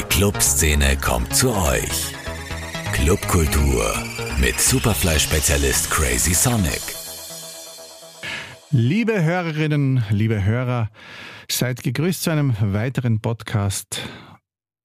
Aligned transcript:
Die 0.00 0.06
Clubszene 0.06 0.96
kommt 0.96 1.36
zu 1.36 1.54
euch. 1.54 2.14
Clubkultur 2.94 3.92
mit 4.40 4.58
Superfly-Spezialist 4.58 5.90
Crazy 5.90 6.32
Sonic. 6.32 6.80
Liebe 8.70 9.22
Hörerinnen, 9.22 10.02
liebe 10.08 10.42
Hörer, 10.42 10.88
seid 11.50 11.82
gegrüßt 11.82 12.22
zu 12.22 12.30
einem 12.30 12.54
weiteren 12.58 13.20
Podcast 13.20 14.00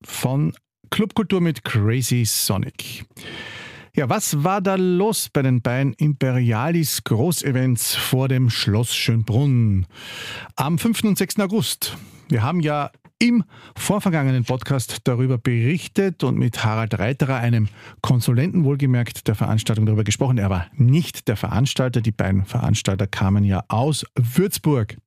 von 0.03 0.53
Clubkultur 0.89 1.39
mit 1.39 1.63
Crazy 1.63 2.25
Sonic. 2.25 3.05
Ja, 3.95 4.09
was 4.09 4.43
war 4.43 4.59
da 4.59 4.75
los 4.75 5.29
bei 5.31 5.43
den 5.43 5.61
beiden 5.61 5.93
Imperialis 5.93 7.05
Großevents 7.05 7.95
vor 7.95 8.27
dem 8.27 8.49
Schloss 8.49 8.93
Schönbrunn 8.93 9.87
am 10.57 10.77
5. 10.77 11.05
und 11.05 11.17
6. 11.17 11.39
August? 11.39 11.95
Wir 12.27 12.43
haben 12.43 12.59
ja 12.59 12.91
im 13.25 13.43
vorvergangenen 13.75 14.43
Podcast 14.45 14.99
darüber 15.05 15.39
berichtet 15.39 16.23
und 16.23 16.37
mit 16.37 16.63
Harald 16.63 16.99
Reiterer, 16.99 17.37
einem 17.37 17.69
Konsulenten 18.01 18.63
wohlgemerkt 18.63 19.27
der 19.27 19.33
Veranstaltung, 19.33 19.87
darüber 19.87 20.03
gesprochen. 20.03 20.37
Er 20.37 20.51
war 20.51 20.67
nicht 20.75 21.27
der 21.27 21.35
Veranstalter. 21.35 22.01
Die 22.01 22.11
beiden 22.11 22.45
Veranstalter 22.45 23.07
kamen 23.07 23.43
ja 23.43 23.63
aus 23.67 24.05
Würzburg. 24.15 24.97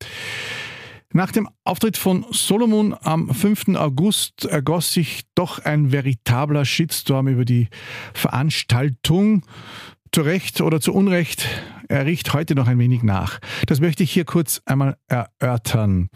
Nach 1.12 1.31
dem 1.31 1.49
Auftritt 1.62 1.97
von 1.97 2.27
Solomon 2.33 2.95
am 3.03 3.33
5. 3.33 3.77
August 3.77 4.45
ergoss 4.47 4.93
sich 4.93 5.23
doch 5.37 5.65
ein 5.65 5.93
veritabler 5.93 6.65
Shitstorm 6.65 7.29
über 7.29 7.45
die 7.45 7.69
Veranstaltung. 8.15 9.45
Zu 10.11 10.23
Recht 10.23 10.61
oder 10.61 10.81
zu 10.81 10.93
Unrecht, 10.93 11.47
er 11.89 12.05
riecht 12.05 12.33
heute 12.33 12.55
noch 12.55 12.67
ein 12.67 12.79
wenig 12.79 13.03
nach. 13.03 13.39
Das 13.67 13.79
möchte 13.79 14.03
ich 14.03 14.11
hier 14.11 14.25
kurz 14.25 14.61
einmal 14.65 14.97
erörtern. 15.07 16.09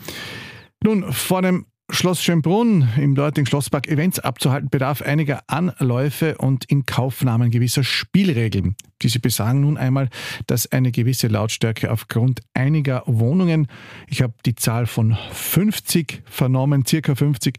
Nun, 0.82 1.12
vor 1.12 1.42
dem 1.42 1.66
Schloss 1.94 2.22
Schönbrunn 2.22 2.88
im 2.96 3.14
dortigen 3.14 3.44
Schlosspark 3.44 3.86
Events 3.86 4.18
abzuhalten, 4.18 4.70
bedarf 4.70 5.02
einiger 5.02 5.42
Anläufe 5.46 6.38
und 6.38 6.64
Inkaufnahmen 6.64 7.50
gewisser 7.50 7.84
Spielregeln. 7.84 8.76
Diese 9.02 9.20
besagen 9.20 9.60
nun 9.60 9.76
einmal, 9.76 10.08
dass 10.46 10.72
eine 10.72 10.90
gewisse 10.90 11.28
Lautstärke 11.28 11.92
aufgrund 11.92 12.40
einiger 12.54 13.02
Wohnungen, 13.04 13.68
ich 14.08 14.22
habe 14.22 14.32
die 14.46 14.54
Zahl 14.54 14.86
von 14.86 15.18
50 15.32 16.22
vernommen, 16.24 16.86
circa 16.86 17.14
50, 17.14 17.58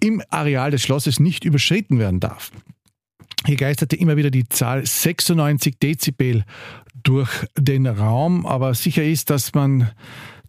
im 0.00 0.22
Areal 0.30 0.70
des 0.70 0.82
Schlosses 0.82 1.20
nicht 1.20 1.44
überschritten 1.44 1.98
werden 1.98 2.20
darf. 2.20 2.52
Hier 3.44 3.56
geisterte 3.56 3.96
immer 3.96 4.16
wieder 4.16 4.30
die 4.30 4.48
Zahl 4.48 4.86
96 4.86 5.78
Dezibel 5.78 6.44
durch 7.02 7.30
den 7.58 7.86
Raum, 7.86 8.46
aber 8.46 8.74
sicher 8.74 9.04
ist, 9.04 9.28
dass 9.28 9.52
man 9.52 9.90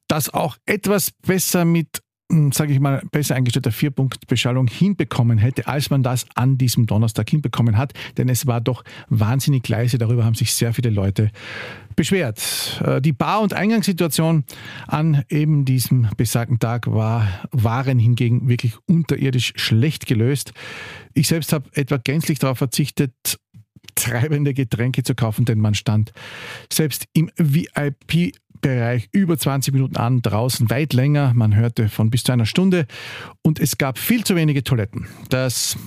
das 0.08 0.34
auch 0.34 0.56
etwas 0.66 1.12
besser 1.12 1.66
mit 1.66 2.04
sage 2.52 2.74
ich 2.74 2.80
mal, 2.80 3.02
besser 3.12 3.36
eingestellter 3.36 3.72
Vierpunktbeschallung 3.72 4.68
hinbekommen 4.68 5.38
hätte, 5.38 5.68
als 5.68 5.90
man 5.90 6.04
das 6.04 6.26
an 6.36 6.58
diesem 6.58 6.86
Donnerstag 6.86 7.30
hinbekommen 7.30 7.78
hat. 7.78 7.94
Denn 8.18 8.30
es 8.30 8.48
war 8.48 8.62
doch 8.62 8.84
wahnsinnig 9.10 9.68
leise. 9.68 9.98
Darüber 9.98 10.26
haben 10.26 10.36
sich 10.36 10.54
sehr 10.54 10.74
viele 10.74 10.90
Leute 10.90 11.32
beschwert. 11.96 12.82
Äh, 12.84 13.02
die 13.02 13.14
Bar- 13.14 13.42
und 13.42 13.54
Eingangssituation 13.54 14.46
an 14.88 15.24
eben 15.30 15.66
diesem 15.66 16.08
besagten 16.18 16.60
Tag 16.60 16.88
war, 16.88 17.28
waren 17.52 18.00
hingegen 18.00 18.48
wirklich 18.50 18.74
unterirdisch 18.88 19.54
schlecht 19.56 20.06
gelöst. 20.08 20.54
Ich 21.14 21.28
selbst 21.28 21.54
habe 21.54 21.70
etwa 21.74 21.98
gänzlich 21.98 22.40
darauf 22.40 22.58
verzichtet, 22.58 23.40
treibende 23.96 24.54
Getränke 24.54 25.04
zu 25.04 25.16
kaufen, 25.16 25.46
denn 25.46 25.60
man 25.60 25.76
stand 25.76 26.14
selbst 26.72 27.06
im 27.14 27.30
VIP 27.38 28.34
Bereich 28.64 29.10
über 29.12 29.38
20 29.38 29.74
Minuten 29.74 29.98
an, 29.98 30.22
draußen 30.22 30.70
weit 30.70 30.94
länger. 30.94 31.34
Man 31.36 31.54
hörte 31.54 31.90
von 31.90 32.10
bis 32.10 32.24
zu 32.24 32.32
einer 32.32 32.46
Stunde 32.46 32.88
und 33.44 33.60
es 33.60 33.78
gab 33.78 34.00
viel 34.00 34.24
zu 34.24 34.38
wenige 34.38 34.64
Toiletten. 34.64 35.06
Das 35.28 35.78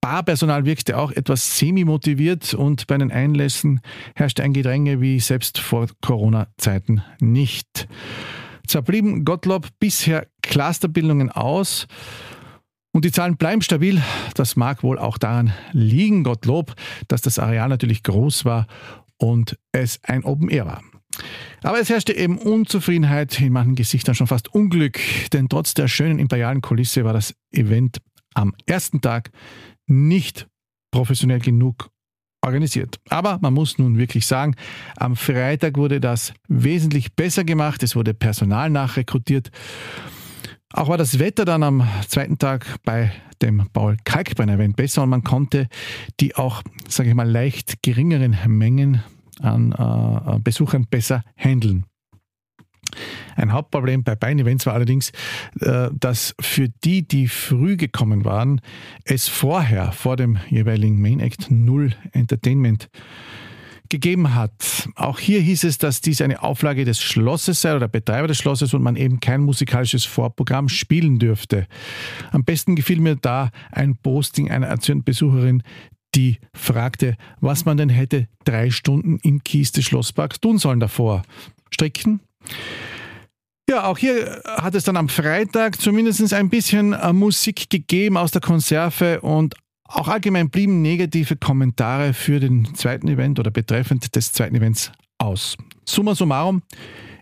Barpersonal 0.00 0.64
wirkte 0.64 0.96
auch 0.96 1.10
etwas 1.10 1.58
semi-motiviert 1.58 2.54
und 2.54 2.86
bei 2.86 2.96
den 2.98 3.10
Einlässen 3.10 3.80
herrschte 4.14 4.44
ein 4.44 4.52
Gedränge 4.52 5.00
wie 5.00 5.18
selbst 5.18 5.58
vor 5.58 5.88
Corona-Zeiten 6.02 7.02
nicht. 7.18 7.88
Zwar 8.68 8.82
blieben 8.82 9.24
Gottlob 9.24 9.66
bisher 9.80 10.28
Clusterbildungen 10.40 11.32
aus 11.32 11.88
und 12.92 13.04
die 13.04 13.10
Zahlen 13.10 13.36
bleiben 13.36 13.60
stabil. 13.60 14.00
Das 14.34 14.54
mag 14.54 14.84
wohl 14.84 15.00
auch 15.00 15.18
daran 15.18 15.52
liegen, 15.72 16.22
Gottlob, 16.22 16.76
dass 17.08 17.22
das 17.22 17.40
Areal 17.40 17.70
natürlich 17.70 18.04
groß 18.04 18.44
war 18.44 18.68
und 19.18 19.58
es 19.72 19.98
ein 20.04 20.22
Open 20.22 20.48
Air 20.48 20.66
war. 20.66 20.82
Aber 21.62 21.80
es 21.80 21.88
herrschte 21.88 22.12
eben 22.12 22.38
Unzufriedenheit, 22.38 23.40
in 23.40 23.52
manchen 23.52 23.74
Gesichtern 23.74 24.14
schon 24.14 24.26
fast 24.26 24.54
Unglück, 24.54 24.98
denn 25.32 25.48
trotz 25.48 25.74
der 25.74 25.88
schönen 25.88 26.18
imperialen 26.18 26.60
Kulisse 26.60 27.04
war 27.04 27.12
das 27.12 27.34
Event 27.52 28.00
am 28.34 28.54
ersten 28.66 29.00
Tag 29.00 29.30
nicht 29.86 30.46
professionell 30.90 31.40
genug 31.40 31.90
organisiert. 32.44 33.00
Aber 33.08 33.38
man 33.40 33.54
muss 33.54 33.78
nun 33.78 33.98
wirklich 33.98 34.26
sagen, 34.26 34.54
am 34.96 35.16
Freitag 35.16 35.76
wurde 35.76 36.00
das 36.00 36.34
wesentlich 36.48 37.14
besser 37.14 37.44
gemacht, 37.44 37.82
es 37.82 37.96
wurde 37.96 38.14
Personal 38.14 38.70
nachrekrutiert. 38.70 39.50
Auch 40.72 40.88
war 40.88 40.98
das 40.98 41.18
Wetter 41.18 41.44
dann 41.44 41.62
am 41.62 41.88
zweiten 42.08 42.36
Tag 42.36 42.66
bei 42.84 43.12
dem 43.40 43.68
Paul 43.72 43.96
Kalkbein 44.04 44.48
Event 44.48 44.76
besser 44.76 45.02
und 45.02 45.08
man 45.08 45.24
konnte 45.24 45.68
die 46.20 46.34
auch, 46.36 46.62
sage 46.88 47.08
ich 47.08 47.14
mal, 47.14 47.30
leicht 47.30 47.82
geringeren 47.82 48.36
Mengen 48.46 49.02
an 49.40 49.72
äh, 49.72 50.38
Besuchern 50.40 50.86
besser 50.88 51.22
handeln. 51.36 51.84
Ein 53.36 53.52
Hauptproblem 53.52 54.04
bei 54.04 54.14
beiden 54.14 54.38
Events 54.38 54.66
war 54.66 54.74
allerdings, 54.74 55.10
äh, 55.60 55.88
dass 55.98 56.34
für 56.40 56.68
die, 56.84 57.06
die 57.06 57.28
früh 57.28 57.76
gekommen 57.76 58.24
waren, 58.24 58.60
es 59.04 59.28
vorher, 59.28 59.92
vor 59.92 60.16
dem 60.16 60.38
jeweiligen 60.48 61.00
Main 61.00 61.20
Act, 61.20 61.50
null 61.50 61.94
Entertainment 62.12 62.88
gegeben 63.90 64.34
hat. 64.34 64.88
Auch 64.96 65.18
hier 65.18 65.40
hieß 65.40 65.64
es, 65.64 65.78
dass 65.78 66.00
dies 66.00 66.20
eine 66.20 66.42
Auflage 66.42 66.84
des 66.84 67.00
Schlosses 67.00 67.60
sei 67.60 67.76
oder 67.76 67.86
Betreiber 67.86 68.26
des 68.26 68.38
Schlosses 68.38 68.74
und 68.74 68.82
man 68.82 68.96
eben 68.96 69.20
kein 69.20 69.42
musikalisches 69.42 70.04
Vorprogramm 70.04 70.68
spielen 70.68 71.18
dürfte. 71.18 71.66
Am 72.32 72.44
besten 72.44 72.76
gefiel 72.76 73.00
mir 73.00 73.16
da 73.16 73.50
ein 73.70 73.96
Posting 73.96 74.50
einer 74.50 74.74
Besucherin, 75.04 75.62
die 76.14 76.38
fragte, 76.54 77.16
was 77.40 77.64
man 77.64 77.76
denn 77.76 77.88
hätte 77.88 78.28
drei 78.44 78.70
Stunden 78.70 79.18
im 79.22 79.42
Kies 79.42 79.72
des 79.72 79.84
Schlossparks 79.84 80.40
tun 80.40 80.58
sollen 80.58 80.80
davor. 80.80 81.22
Stricken? 81.70 82.20
Ja, 83.68 83.86
auch 83.86 83.96
hier 83.96 84.42
hat 84.44 84.74
es 84.74 84.84
dann 84.84 84.96
am 84.96 85.08
Freitag 85.08 85.80
zumindest 85.80 86.32
ein 86.34 86.50
bisschen 86.50 86.92
äh, 86.92 87.12
Musik 87.12 87.70
gegeben 87.70 88.16
aus 88.18 88.30
der 88.30 88.42
Konserve 88.42 89.20
und 89.22 89.54
auch 89.84 90.08
allgemein 90.08 90.50
blieben 90.50 90.82
negative 90.82 91.36
Kommentare 91.36 92.12
für 92.14 92.40
den 92.40 92.74
zweiten 92.74 93.08
Event 93.08 93.38
oder 93.38 93.50
betreffend 93.50 94.14
des 94.14 94.32
zweiten 94.32 94.54
Events 94.54 94.92
aus. 95.18 95.56
Summa 95.86 96.14
summarum, 96.14 96.62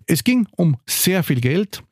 es 0.07 0.25
ging 0.25 0.47
um 0.57 0.77
sehr 0.87 1.23
viel 1.23 1.41
Geld. 1.41 1.83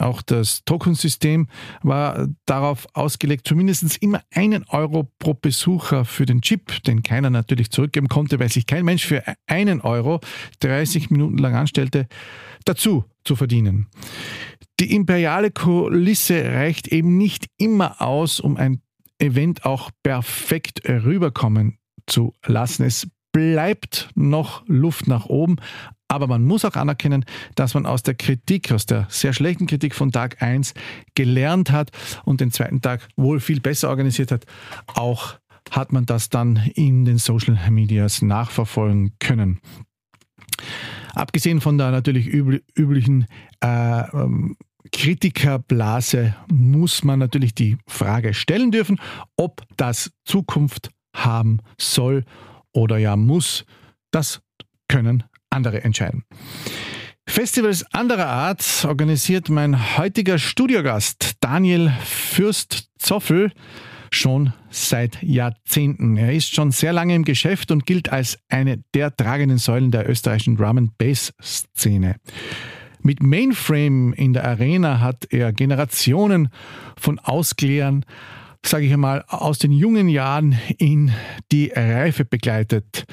Auch 0.00 0.22
das 0.22 0.64
Tokensystem 0.64 1.48
war 1.82 2.28
darauf 2.46 2.86
ausgelegt, 2.94 3.46
zumindest 3.46 3.98
immer 4.02 4.22
einen 4.34 4.64
Euro 4.68 5.10
pro 5.18 5.34
Besucher 5.34 6.04
für 6.04 6.26
den 6.26 6.40
Chip, 6.40 6.82
den 6.84 7.02
keiner 7.02 7.30
natürlich 7.30 7.70
zurückgeben 7.70 8.08
konnte, 8.08 8.38
weil 8.40 8.50
sich 8.50 8.66
kein 8.66 8.84
Mensch 8.84 9.04
für 9.04 9.22
einen 9.46 9.80
Euro 9.80 10.20
30 10.60 11.10
Minuten 11.10 11.38
lang 11.38 11.54
anstellte, 11.54 12.08
dazu 12.64 13.04
zu 13.24 13.36
verdienen. 13.36 13.86
Die 14.80 14.94
imperiale 14.94 15.50
Kulisse 15.50 16.42
reicht 16.52 16.88
eben 16.88 17.18
nicht 17.18 17.46
immer 17.58 18.00
aus, 18.00 18.40
um 18.40 18.56
ein 18.56 18.80
Event 19.18 19.66
auch 19.66 19.90
perfekt 20.02 20.88
rüberkommen 20.88 21.78
zu 22.06 22.32
lassen. 22.46 22.84
Es 22.84 23.06
bleibt 23.32 24.10
noch 24.14 24.64
Luft 24.66 25.06
nach 25.06 25.26
oben, 25.26 25.56
aber 26.10 26.26
man 26.26 26.44
muss 26.44 26.64
auch 26.64 26.74
anerkennen, 26.74 27.24
dass 27.54 27.74
man 27.74 27.86
aus 27.86 28.02
der 28.02 28.14
Kritik, 28.14 28.72
aus 28.72 28.84
der 28.84 29.06
sehr 29.08 29.32
schlechten 29.32 29.68
Kritik 29.68 29.94
von 29.94 30.10
Tag 30.10 30.42
1 30.42 30.74
gelernt 31.14 31.70
hat 31.70 31.92
und 32.24 32.40
den 32.40 32.50
zweiten 32.50 32.82
Tag 32.82 33.06
wohl 33.16 33.38
viel 33.38 33.60
besser 33.60 33.88
organisiert 33.88 34.32
hat. 34.32 34.44
Auch 34.88 35.34
hat 35.70 35.92
man 35.92 36.06
das 36.06 36.28
dann 36.28 36.56
in 36.74 37.04
den 37.04 37.18
Social 37.18 37.56
Medias 37.70 38.22
nachverfolgen 38.22 39.12
können. 39.20 39.60
Abgesehen 41.14 41.60
von 41.60 41.78
der 41.78 41.92
natürlich 41.92 42.26
üblichen 42.26 43.26
äh, 43.62 44.00
ähm, 44.10 44.56
Kritikerblase 44.90 46.34
muss 46.50 47.04
man 47.04 47.20
natürlich 47.20 47.54
die 47.54 47.78
Frage 47.86 48.34
stellen 48.34 48.72
dürfen, 48.72 49.00
ob 49.36 49.62
das 49.76 50.10
Zukunft 50.24 50.90
haben 51.14 51.60
soll 51.78 52.24
oder 52.72 52.98
ja 52.98 53.14
muss. 53.14 53.64
Das 54.10 54.42
können 54.88 55.22
andere 55.50 55.84
entscheiden. 55.84 56.24
Festivals 57.26 57.84
anderer 57.92 58.26
Art 58.26 58.84
organisiert 58.88 59.48
mein 59.48 59.96
heutiger 59.98 60.38
Studiogast 60.38 61.34
Daniel 61.40 61.92
Fürst-Zoffel 62.04 63.52
schon 64.10 64.52
seit 64.70 65.22
Jahrzehnten. 65.22 66.16
Er 66.16 66.32
ist 66.32 66.52
schon 66.52 66.72
sehr 66.72 66.92
lange 66.92 67.14
im 67.14 67.24
Geschäft 67.24 67.70
und 67.70 67.86
gilt 67.86 68.10
als 68.10 68.38
eine 68.48 68.82
der 68.94 69.14
tragenden 69.14 69.58
Säulen 69.58 69.92
der 69.92 70.08
österreichischen 70.08 70.56
Drum 70.56 70.90
Bass 70.98 71.32
Szene. 71.40 72.16
Mit 73.02 73.22
Mainframe 73.22 74.12
in 74.12 74.32
der 74.32 74.44
Arena 74.44 75.00
hat 75.00 75.26
er 75.30 75.52
Generationen 75.52 76.48
von 76.96 77.18
Ausklärern 77.18 78.04
sage 78.64 78.86
ich 78.86 78.92
einmal, 78.92 79.24
aus 79.28 79.58
den 79.58 79.72
jungen 79.72 80.08
Jahren 80.08 80.58
in 80.78 81.12
die 81.50 81.72
Reife 81.74 82.24
begleitet. 82.24 83.06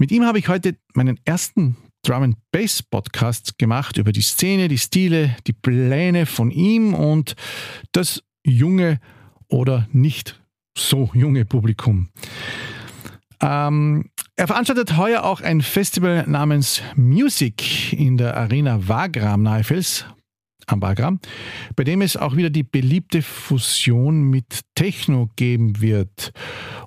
Mit 0.00 0.12
ihm 0.12 0.24
habe 0.24 0.38
ich 0.38 0.48
heute 0.48 0.78
meinen 0.94 1.20
ersten 1.26 1.76
Drum 2.02 2.22
and 2.22 2.36
Bass 2.52 2.82
Podcast 2.82 3.58
gemacht 3.58 3.98
über 3.98 4.12
die 4.12 4.22
Szene, 4.22 4.66
die 4.68 4.78
Stile, 4.78 5.36
die 5.46 5.52
Pläne 5.52 6.24
von 6.24 6.50
ihm 6.50 6.94
und 6.94 7.36
das 7.92 8.22
junge 8.42 8.98
oder 9.48 9.86
nicht 9.92 10.40
so 10.74 11.10
junge 11.12 11.44
Publikum. 11.44 12.08
Ähm, 13.42 14.08
er 14.36 14.46
veranstaltet 14.46 14.96
heuer 14.96 15.22
auch 15.22 15.42
ein 15.42 15.60
Festival 15.60 16.24
namens 16.26 16.80
Music 16.96 17.92
in 17.92 18.16
der 18.16 18.38
Arena 18.38 18.88
Wagram 18.88 19.42
nahe 19.42 19.64
Fels 19.64 20.06
am 20.66 20.80
Wagram, 20.80 21.20
bei 21.76 21.84
dem 21.84 22.00
es 22.00 22.16
auch 22.16 22.36
wieder 22.36 22.50
die 22.50 22.62
beliebte 22.62 23.22
Fusion 23.22 24.22
mit 24.22 24.60
Techno 24.74 25.28
geben 25.36 25.80
wird. 25.80 26.32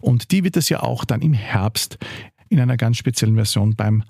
Und 0.01 0.31
die 0.31 0.44
wird 0.44 0.57
es 0.57 0.69
ja 0.69 0.81
auch 0.81 1.06
dann 1.06 1.21
im 1.21 1.33
Herbst 1.33 1.98
in 2.53 2.59
einer 2.59 2.77
ganz 2.77 2.97
speziellen 2.97 3.35
Version 3.35 3.75
beim 3.75 4.03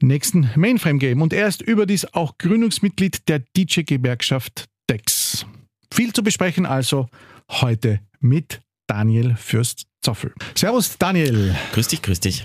nächsten 0.00 0.50
Mainframe 0.56 0.98
geben. 0.98 1.22
Und 1.22 1.32
er 1.32 1.46
ist 1.46 1.62
überdies 1.62 2.04
auch 2.12 2.36
Gründungsmitglied 2.38 3.28
der 3.28 3.40
DJ-Gewerkschaft 3.56 4.66
DEX. 4.90 5.46
Viel 5.92 6.12
zu 6.12 6.22
besprechen 6.22 6.66
also 6.66 7.08
heute 7.48 8.00
mit 8.20 8.60
Daniel 8.86 9.34
Fürst-Zoffel. 9.36 10.32
Servus, 10.54 10.98
Daniel. 10.98 11.54
Grüß 11.72 11.88
dich, 11.88 12.02
grüß 12.02 12.20
dich. 12.20 12.44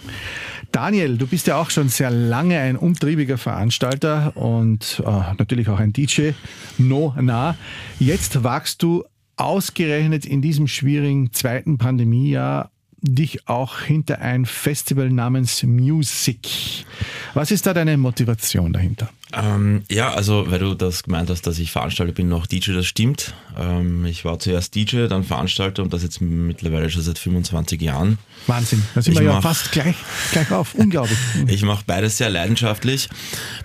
Daniel, 0.71 1.17
du 1.17 1.27
bist 1.27 1.47
ja 1.47 1.57
auch 1.57 1.69
schon 1.69 1.89
sehr 1.89 2.11
lange 2.11 2.57
ein 2.57 2.77
umtriebiger 2.77 3.37
Veranstalter 3.37 4.37
und 4.37 5.03
äh, 5.05 5.11
natürlich 5.37 5.67
auch 5.67 5.79
ein 5.79 5.91
DJ. 5.91 6.31
No, 6.77 7.13
na. 7.19 7.57
Jetzt 7.99 8.43
wagst 8.43 8.81
du 8.81 9.03
ausgerechnet 9.35 10.25
in 10.25 10.41
diesem 10.41 10.67
schwierigen 10.67 11.33
zweiten 11.33 11.77
Pandemiejahr 11.77 12.70
dich 13.01 13.47
auch 13.47 13.81
hinter 13.81 14.19
ein 14.19 14.45
Festival 14.45 15.09
namens 15.09 15.63
Music. 15.63 16.85
Was 17.33 17.51
ist 17.51 17.65
da 17.65 17.73
deine 17.73 17.97
Motivation 17.97 18.71
dahinter? 18.73 19.09
Ähm, 19.33 19.83
ja, 19.89 20.13
also 20.13 20.51
weil 20.51 20.59
du 20.59 20.75
das 20.75 21.03
gemeint 21.03 21.29
hast, 21.29 21.47
dass 21.47 21.57
ich 21.57 21.71
Veranstalter 21.71 22.11
bin, 22.11 22.27
noch 22.27 22.45
DJ, 22.45 22.73
das 22.73 22.85
stimmt. 22.85 23.33
Ähm, 23.57 24.05
ich 24.05 24.25
war 24.25 24.39
zuerst 24.39 24.75
DJ, 24.75 25.07
dann 25.07 25.23
Veranstalter 25.23 25.83
und 25.83 25.93
das 25.93 26.03
jetzt 26.03 26.21
mittlerweile 26.21 26.89
schon 26.89 27.01
seit 27.01 27.17
25 27.17 27.81
Jahren. 27.81 28.17
Wahnsinn, 28.47 28.83
da 28.93 29.01
sind 29.01 29.13
ich 29.13 29.19
wir 29.19 29.25
ja 29.25 29.41
fast 29.41 29.71
gleich, 29.71 29.95
gleich 30.31 30.51
auf, 30.51 30.73
unglaublich. 30.75 31.17
ich 31.47 31.63
mache 31.63 31.83
beides 31.87 32.17
sehr 32.17 32.29
leidenschaftlich, 32.29 33.09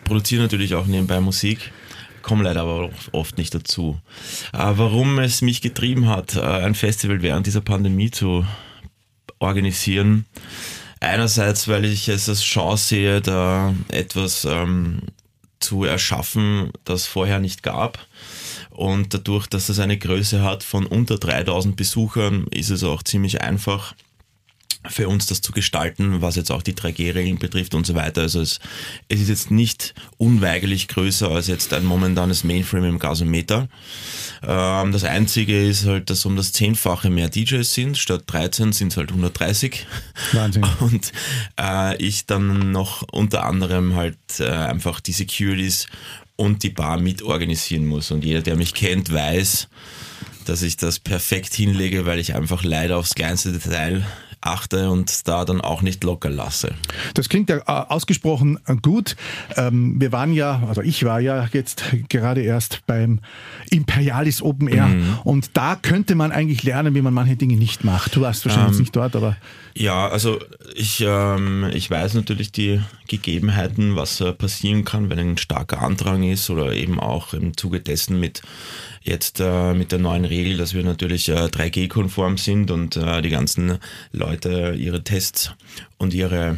produziere 0.04 0.42
natürlich 0.42 0.74
auch 0.74 0.86
nebenbei 0.86 1.20
Musik 1.20 1.72
komme 2.22 2.42
leider 2.42 2.62
aber 2.62 2.90
oft 3.12 3.38
nicht 3.38 3.54
dazu. 3.54 4.00
Äh, 4.52 4.58
warum 4.58 5.20
es 5.20 5.42
mich 5.42 5.62
getrieben 5.62 6.08
hat, 6.08 6.34
äh, 6.34 6.40
ein 6.40 6.74
Festival 6.74 7.22
während 7.22 7.46
dieser 7.46 7.60
Pandemie 7.60 8.10
zu 8.10 8.44
organisieren. 9.38 10.26
Einerseits, 11.00 11.68
weil 11.68 11.84
ich 11.84 12.08
es 12.08 12.28
als 12.28 12.42
Chance 12.42 12.88
sehe, 12.88 13.20
da 13.20 13.74
etwas 13.88 14.44
ähm, 14.44 15.02
zu 15.60 15.84
erschaffen, 15.84 16.70
das 16.84 17.06
vorher 17.06 17.38
nicht 17.38 17.62
gab. 17.62 18.06
Und 18.70 19.14
dadurch, 19.14 19.46
dass 19.46 19.68
es 19.68 19.78
eine 19.78 19.98
Größe 19.98 20.42
hat 20.42 20.62
von 20.62 20.86
unter 20.86 21.18
3000 21.18 21.76
Besuchern, 21.76 22.46
ist 22.50 22.70
es 22.70 22.84
auch 22.84 23.02
ziemlich 23.02 23.40
einfach, 23.40 23.94
für 24.88 25.08
uns 25.08 25.26
das 25.26 25.40
zu 25.40 25.52
gestalten, 25.52 26.20
was 26.22 26.36
jetzt 26.36 26.50
auch 26.50 26.62
die 26.62 26.74
3G-Regeln 26.74 27.38
betrifft 27.38 27.74
und 27.74 27.86
so 27.86 27.94
weiter. 27.94 28.22
Also 28.22 28.40
es, 28.40 28.58
es, 29.08 29.20
ist 29.20 29.28
jetzt 29.28 29.50
nicht 29.50 29.94
unweigerlich 30.18 30.88
größer 30.88 31.30
als 31.30 31.46
jetzt 31.46 31.72
ein 31.72 31.84
momentanes 31.84 32.44
Mainframe 32.44 32.84
im 32.84 32.98
Gasometer. 32.98 33.68
Ähm, 34.42 34.92
das 34.92 35.04
Einzige 35.04 35.66
ist 35.66 35.86
halt, 35.86 36.10
dass 36.10 36.24
um 36.24 36.36
das 36.36 36.52
Zehnfache 36.52 37.10
mehr 37.10 37.28
DJs 37.28 37.72
sind. 37.72 37.98
Statt 37.98 38.24
13 38.26 38.72
sind 38.72 38.92
es 38.92 38.96
halt 38.96 39.10
130. 39.10 39.86
Wahnsinn. 40.32 40.66
Und 40.80 41.12
äh, 41.60 41.96
ich 42.02 42.26
dann 42.26 42.72
noch 42.72 43.02
unter 43.12 43.44
anderem 43.44 43.94
halt 43.94 44.16
äh, 44.38 44.48
einfach 44.48 45.00
die 45.00 45.12
Securities 45.12 45.86
und 46.36 46.62
die 46.62 46.70
Bar 46.70 47.00
mitorganisieren 47.00 47.86
muss. 47.86 48.10
Und 48.10 48.24
jeder, 48.24 48.42
der 48.42 48.56
mich 48.56 48.74
kennt, 48.74 49.12
weiß, 49.12 49.68
dass 50.44 50.62
ich 50.62 50.76
das 50.76 50.98
perfekt 50.98 51.54
hinlege, 51.54 52.06
weil 52.06 52.18
ich 52.18 52.34
einfach 52.34 52.62
leider 52.62 52.98
aufs 52.98 53.14
kleinste 53.14 53.52
Detail 53.52 54.06
achte 54.40 54.90
und 54.90 55.26
da 55.28 55.44
dann 55.44 55.60
auch 55.60 55.82
nicht 55.82 56.04
locker 56.04 56.30
lasse. 56.30 56.74
Das 57.14 57.28
klingt 57.28 57.50
ja 57.50 57.58
äh, 57.58 57.62
ausgesprochen 57.66 58.58
äh, 58.66 58.76
gut. 58.76 59.16
Ähm, 59.56 60.00
wir 60.00 60.12
waren 60.12 60.32
ja, 60.32 60.62
also 60.68 60.82
ich 60.82 61.04
war 61.04 61.20
ja 61.20 61.48
jetzt 61.52 61.84
gerade 62.08 62.42
erst 62.42 62.86
beim 62.86 63.20
Imperialis 63.70 64.42
Open 64.42 64.68
Air 64.68 64.86
mhm. 64.86 65.18
und 65.24 65.50
da 65.56 65.76
könnte 65.76 66.14
man 66.14 66.32
eigentlich 66.32 66.62
lernen, 66.62 66.94
wie 66.94 67.02
man 67.02 67.14
manche 67.14 67.36
Dinge 67.36 67.56
nicht 67.56 67.84
macht. 67.84 68.16
Du 68.16 68.20
warst 68.20 68.44
wahrscheinlich 68.44 68.76
ähm, 68.76 68.80
nicht 68.80 68.96
dort, 68.96 69.16
aber. 69.16 69.36
Ja, 69.74 70.08
also 70.08 70.38
ich, 70.74 71.04
ähm, 71.06 71.70
ich 71.72 71.90
weiß 71.90 72.14
natürlich 72.14 72.50
die 72.50 72.80
Gegebenheiten, 73.08 73.96
was 73.96 74.20
äh, 74.20 74.32
passieren 74.32 74.84
kann, 74.84 75.10
wenn 75.10 75.18
ein 75.18 75.38
starker 75.38 75.82
Andrang 75.82 76.22
ist 76.22 76.48
oder 76.50 76.72
eben 76.72 76.98
auch 76.98 77.34
im 77.34 77.56
Zuge 77.56 77.80
dessen 77.80 78.18
mit 78.18 78.42
jetzt 79.06 79.40
äh, 79.40 79.74
mit 79.74 79.92
der 79.92 79.98
neuen 79.98 80.24
Regel, 80.24 80.56
dass 80.56 80.74
wir 80.74 80.82
natürlich 80.82 81.28
äh, 81.28 81.46
3G-konform 81.46 82.38
sind 82.38 82.70
und 82.70 82.96
äh, 82.96 83.22
die 83.22 83.30
ganzen 83.30 83.78
Leute 84.12 84.74
ihre 84.76 85.04
Tests 85.04 85.52
und 85.98 86.14
ihre 86.14 86.56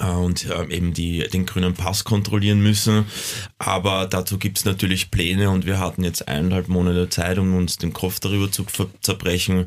äh, 0.00 0.10
und 0.10 0.48
äh, 0.48 0.74
eben 0.74 0.92
die, 0.92 1.26
den 1.28 1.46
grünen 1.46 1.74
Pass 1.74 2.04
kontrollieren 2.04 2.60
müssen. 2.60 3.06
Aber 3.58 4.06
dazu 4.06 4.38
gibt 4.38 4.58
es 4.58 4.64
natürlich 4.64 5.10
Pläne 5.10 5.50
und 5.50 5.66
wir 5.66 5.78
hatten 5.78 6.04
jetzt 6.04 6.28
eineinhalb 6.28 6.68
Monate 6.68 7.08
Zeit, 7.08 7.38
um 7.38 7.54
uns 7.56 7.78
den 7.78 7.92
Kopf 7.92 8.20
darüber 8.20 8.50
zu 8.50 8.64
zerbrechen. 9.00 9.66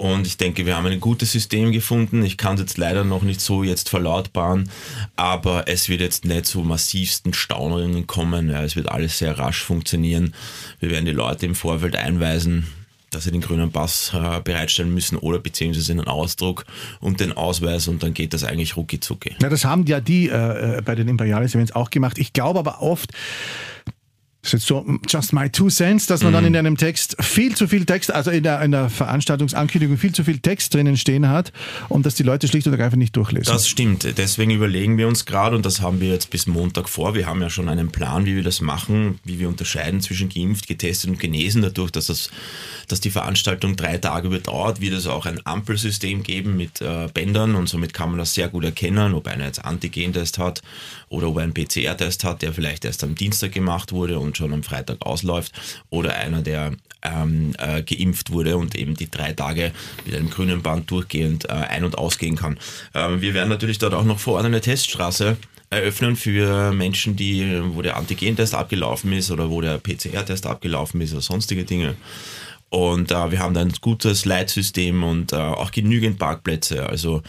Und 0.00 0.26
ich 0.26 0.38
denke, 0.38 0.64
wir 0.64 0.78
haben 0.78 0.86
ein 0.86 0.98
gutes 0.98 1.30
System 1.30 1.72
gefunden. 1.72 2.24
Ich 2.24 2.38
kann 2.38 2.54
es 2.54 2.62
jetzt 2.62 2.78
leider 2.78 3.04
noch 3.04 3.20
nicht 3.20 3.42
so 3.42 3.62
jetzt 3.62 3.90
verlautbaren, 3.90 4.70
aber 5.14 5.68
es 5.68 5.90
wird 5.90 6.00
jetzt 6.00 6.24
nicht 6.24 6.46
zu 6.46 6.60
massivsten 6.60 7.34
Staunungen 7.34 8.06
kommen. 8.06 8.48
Ja, 8.48 8.62
es 8.62 8.76
wird 8.76 8.88
alles 8.88 9.18
sehr 9.18 9.38
rasch 9.38 9.62
funktionieren. 9.62 10.32
Wir 10.78 10.88
werden 10.88 11.04
die 11.04 11.10
Leute 11.10 11.44
im 11.44 11.54
Vorfeld 11.54 11.96
einweisen, 11.96 12.66
dass 13.10 13.24
sie 13.24 13.30
den 13.30 13.42
grünen 13.42 13.72
Pass 13.72 14.12
äh, 14.14 14.40
bereitstellen 14.40 14.94
müssen 14.94 15.18
oder 15.18 15.38
beziehungsweise 15.38 15.92
einen 15.92 16.08
Ausdruck 16.08 16.64
und 17.00 17.20
den 17.20 17.32
Ausweis 17.32 17.86
und 17.86 18.02
dann 18.02 18.14
geht 18.14 18.32
das 18.32 18.42
eigentlich 18.42 18.78
rucki 18.78 19.00
zucki. 19.00 19.36
Ja, 19.42 19.50
das 19.50 19.66
haben 19.66 19.84
ja 19.84 20.00
die 20.00 20.30
äh, 20.30 20.78
äh 20.78 20.82
bei 20.82 20.94
den 20.94 21.08
Imperialis 21.08 21.54
Events 21.54 21.72
auch 21.72 21.90
gemacht. 21.90 22.16
Ich 22.16 22.32
glaube 22.32 22.58
aber 22.60 22.80
oft, 22.80 23.12
das 24.42 24.54
ist 24.54 24.60
jetzt 24.60 24.68
so 24.68 24.86
just 25.06 25.34
my 25.34 25.50
two 25.50 25.68
cents, 25.68 26.06
dass 26.06 26.22
man 26.22 26.32
mhm. 26.32 26.34
dann 26.34 26.44
in 26.46 26.56
einem 26.56 26.76
Text 26.78 27.14
viel 27.20 27.54
zu 27.54 27.68
viel 27.68 27.84
Text, 27.84 28.10
also 28.10 28.30
in 28.30 28.42
der, 28.42 28.62
in 28.62 28.70
der 28.70 28.88
Veranstaltungsankündigung 28.88 29.98
viel 29.98 30.12
zu 30.12 30.24
viel 30.24 30.38
Text 30.38 30.72
drinnen 30.72 30.96
stehen 30.96 31.28
hat 31.28 31.52
und 31.90 32.06
dass 32.06 32.14
die 32.14 32.22
Leute 32.22 32.48
schlicht 32.48 32.66
und 32.66 32.72
ergreifend 32.72 33.00
nicht 33.00 33.14
durchlesen. 33.14 33.52
Das 33.52 33.68
stimmt. 33.68 34.06
Deswegen 34.16 34.50
überlegen 34.50 34.96
wir 34.96 35.08
uns 35.08 35.26
gerade 35.26 35.56
und 35.56 35.66
das 35.66 35.82
haben 35.82 36.00
wir 36.00 36.08
jetzt 36.08 36.30
bis 36.30 36.46
Montag 36.46 36.88
vor. 36.88 37.14
Wir 37.14 37.26
haben 37.26 37.42
ja 37.42 37.50
schon 37.50 37.68
einen 37.68 37.90
Plan, 37.90 38.24
wie 38.24 38.34
wir 38.34 38.42
das 38.42 38.62
machen, 38.62 39.18
wie 39.24 39.38
wir 39.38 39.48
unterscheiden 39.48 40.00
zwischen 40.00 40.30
geimpft, 40.30 40.66
getestet 40.66 41.10
und 41.10 41.20
genesen. 41.20 41.60
Dadurch, 41.60 41.90
dass, 41.90 42.06
das, 42.06 42.30
dass 42.88 43.00
die 43.00 43.10
Veranstaltung 43.10 43.76
drei 43.76 43.98
Tage 43.98 44.28
überdauert, 44.28 44.80
wird 44.80 44.94
es 44.94 45.06
auch 45.06 45.26
ein 45.26 45.40
Ampelsystem 45.44 46.22
geben 46.22 46.56
mit 46.56 46.80
äh, 46.80 47.08
Bändern 47.12 47.56
und 47.56 47.68
somit 47.68 47.92
kann 47.92 48.08
man 48.08 48.18
das 48.18 48.32
sehr 48.32 48.48
gut 48.48 48.64
erkennen, 48.64 49.12
ob 49.12 49.26
einer 49.26 49.44
jetzt 49.44 49.62
Antigen-Test 49.62 50.38
hat 50.38 50.62
oder 51.10 51.28
ob 51.28 51.36
er 51.36 51.42
einen 51.42 51.52
PCR-Test 51.52 52.24
hat, 52.24 52.40
der 52.40 52.54
vielleicht 52.54 52.84
erst 52.84 53.04
am 53.04 53.14
Dienstag 53.14 53.52
gemacht 53.52 53.92
wurde 53.92 54.18
und 54.18 54.36
schon 54.36 54.52
am 54.52 54.62
Freitag 54.62 55.04
ausläuft 55.04 55.52
oder 55.90 56.14
einer, 56.14 56.40
der 56.40 56.72
ähm, 57.02 57.52
äh, 57.58 57.82
geimpft 57.82 58.30
wurde 58.30 58.56
und 58.56 58.74
eben 58.76 58.94
die 58.94 59.10
drei 59.10 59.32
Tage 59.32 59.72
mit 60.06 60.14
einem 60.14 60.30
grünen 60.30 60.62
Band 60.62 60.90
durchgehend 60.90 61.46
äh, 61.46 61.52
ein- 61.52 61.84
und 61.84 61.98
ausgehen 61.98 62.36
kann. 62.36 62.58
Ähm, 62.94 63.20
wir 63.20 63.34
werden 63.34 63.48
natürlich 63.48 63.78
dort 63.78 63.92
auch 63.94 64.04
noch 64.04 64.20
vor 64.20 64.34
Ort 64.34 64.44
eine 64.44 64.60
Teststraße 64.60 65.36
eröffnen 65.70 66.16
für 66.16 66.72
Menschen, 66.72 67.16
die, 67.16 67.60
wo 67.74 67.82
der 67.82 67.96
Antigen-Test 67.96 68.54
abgelaufen 68.54 69.12
ist 69.12 69.30
oder 69.30 69.50
wo 69.50 69.60
der 69.60 69.78
PCR-Test 69.78 70.46
abgelaufen 70.46 71.00
ist 71.00 71.12
oder 71.12 71.22
sonstige 71.22 71.64
Dinge. 71.64 71.96
Und 72.68 73.10
äh, 73.10 73.30
wir 73.32 73.40
haben 73.40 73.54
da 73.54 73.62
ein 73.62 73.72
gutes 73.80 74.24
Leitsystem 74.26 75.02
und 75.02 75.32
äh, 75.32 75.36
auch 75.36 75.72
genügend 75.72 76.18
Parkplätze. 76.18 76.86
Also 76.86 77.22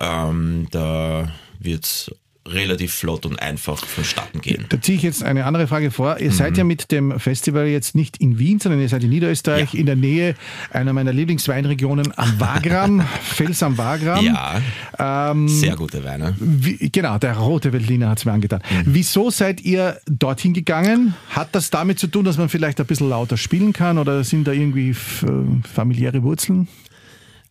ähm, 0.00 0.66
da 0.72 1.32
wird 1.60 1.84
es 1.84 2.10
relativ 2.46 2.92
flott 2.92 3.24
und 3.24 3.40
einfach 3.40 3.84
vonstatten 3.84 4.40
gehen. 4.40 4.66
Da 4.68 4.80
ziehe 4.80 4.96
ich 4.96 5.04
jetzt 5.04 5.22
eine 5.22 5.44
andere 5.44 5.68
Frage 5.68 5.90
vor. 5.90 6.18
Ihr 6.18 6.30
mhm. 6.30 6.34
seid 6.34 6.58
ja 6.58 6.64
mit 6.64 6.90
dem 6.90 7.18
Festival 7.20 7.66
jetzt 7.66 7.94
nicht 7.94 8.16
in 8.16 8.38
Wien, 8.38 8.58
sondern 8.58 8.80
ihr 8.80 8.88
seid 8.88 9.04
in 9.04 9.10
Niederösterreich, 9.10 9.74
ja. 9.74 9.80
in 9.80 9.86
der 9.86 9.96
Nähe 9.96 10.34
einer 10.70 10.92
meiner 10.92 11.12
Lieblingsweinregionen 11.12 12.12
am 12.16 12.40
Wagram, 12.40 13.00
Fels 13.22 13.62
am 13.62 13.78
Wagram. 13.78 14.24
Ja, 14.24 14.60
ähm, 14.98 15.48
sehr 15.48 15.76
gute 15.76 16.04
Weine. 16.04 16.34
Wie, 16.38 16.90
genau, 16.90 17.18
der 17.18 17.36
rote 17.36 17.72
Veltliner 17.72 18.08
hat 18.10 18.18
es 18.18 18.24
mir 18.24 18.32
angetan. 18.32 18.60
Mhm. 18.70 18.82
Wieso 18.86 19.30
seid 19.30 19.60
ihr 19.60 20.00
dorthin 20.06 20.52
gegangen? 20.52 21.14
Hat 21.30 21.54
das 21.54 21.70
damit 21.70 21.98
zu 22.00 22.08
tun, 22.08 22.24
dass 22.24 22.38
man 22.38 22.48
vielleicht 22.48 22.80
ein 22.80 22.86
bisschen 22.86 23.08
lauter 23.08 23.36
spielen 23.36 23.72
kann 23.72 23.98
oder 23.98 24.24
sind 24.24 24.48
da 24.48 24.52
irgendwie 24.52 24.94
familiäre 24.94 26.22
Wurzeln? 26.22 26.66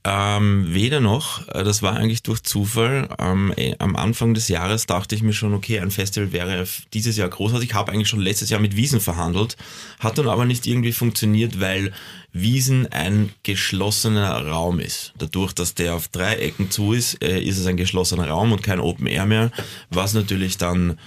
Ähm, 0.03 0.74
weder 0.74 1.00
noch, 1.00 1.48
äh, 1.50 1.63
das 1.63 1.84
war 1.84 1.96
eigentlich 1.96 2.24
durch 2.24 2.41
Zufall. 2.41 3.08
Ähm, 3.20 3.53
äh, 3.55 3.75
am 3.77 3.96
Anfang 3.96 4.34
des 4.34 4.48
Jahres 4.48 4.88
dachte 4.88 5.13
ich 5.13 5.22
mir 5.22 5.34
schon, 5.34 5.53
okay, 5.53 5.79
ein 5.79 5.91
Festival 5.91 6.31
wäre 6.31 6.67
dieses 6.93 7.17
Jahr 7.17 7.29
großartig. 7.29 7.70
Ich 7.70 7.75
habe 7.75 7.91
eigentlich 7.91 8.08
schon 8.08 8.20
letztes 8.20 8.50
Jahr 8.50 8.60
mit 8.60 8.75
Wiesen 8.75 9.00
verhandelt, 9.00 9.58
hat 10.00 10.17
dann 10.17 10.27
aber 10.27 10.46
nicht 10.46 10.65
irgendwie 10.65 10.91
funktioniert, 10.91 11.60
weil 11.60 11.91
Wiesen 12.34 12.91
ein 12.91 13.31
geschlossener 13.43 14.48
Raum 14.48 14.79
ist. 14.79 15.13
Dadurch, 15.20 15.53
dass 15.53 15.75
der 15.75 15.93
auf 15.93 16.08
drei 16.08 16.36
Ecken 16.38 16.72
zu 16.72 16.93
ist, 16.93 17.22
äh, 17.24 17.39
ist 17.39 17.60
es 17.60 17.67
ein 17.67 17.77
geschlossener 17.77 18.27
Raum 18.27 18.53
und 18.53 18.63
kein 18.63 18.79
Open 18.79 19.05
Air 19.05 19.27
mehr, 19.27 19.51
was 19.91 20.15
natürlich 20.15 20.58
dann 20.58 20.98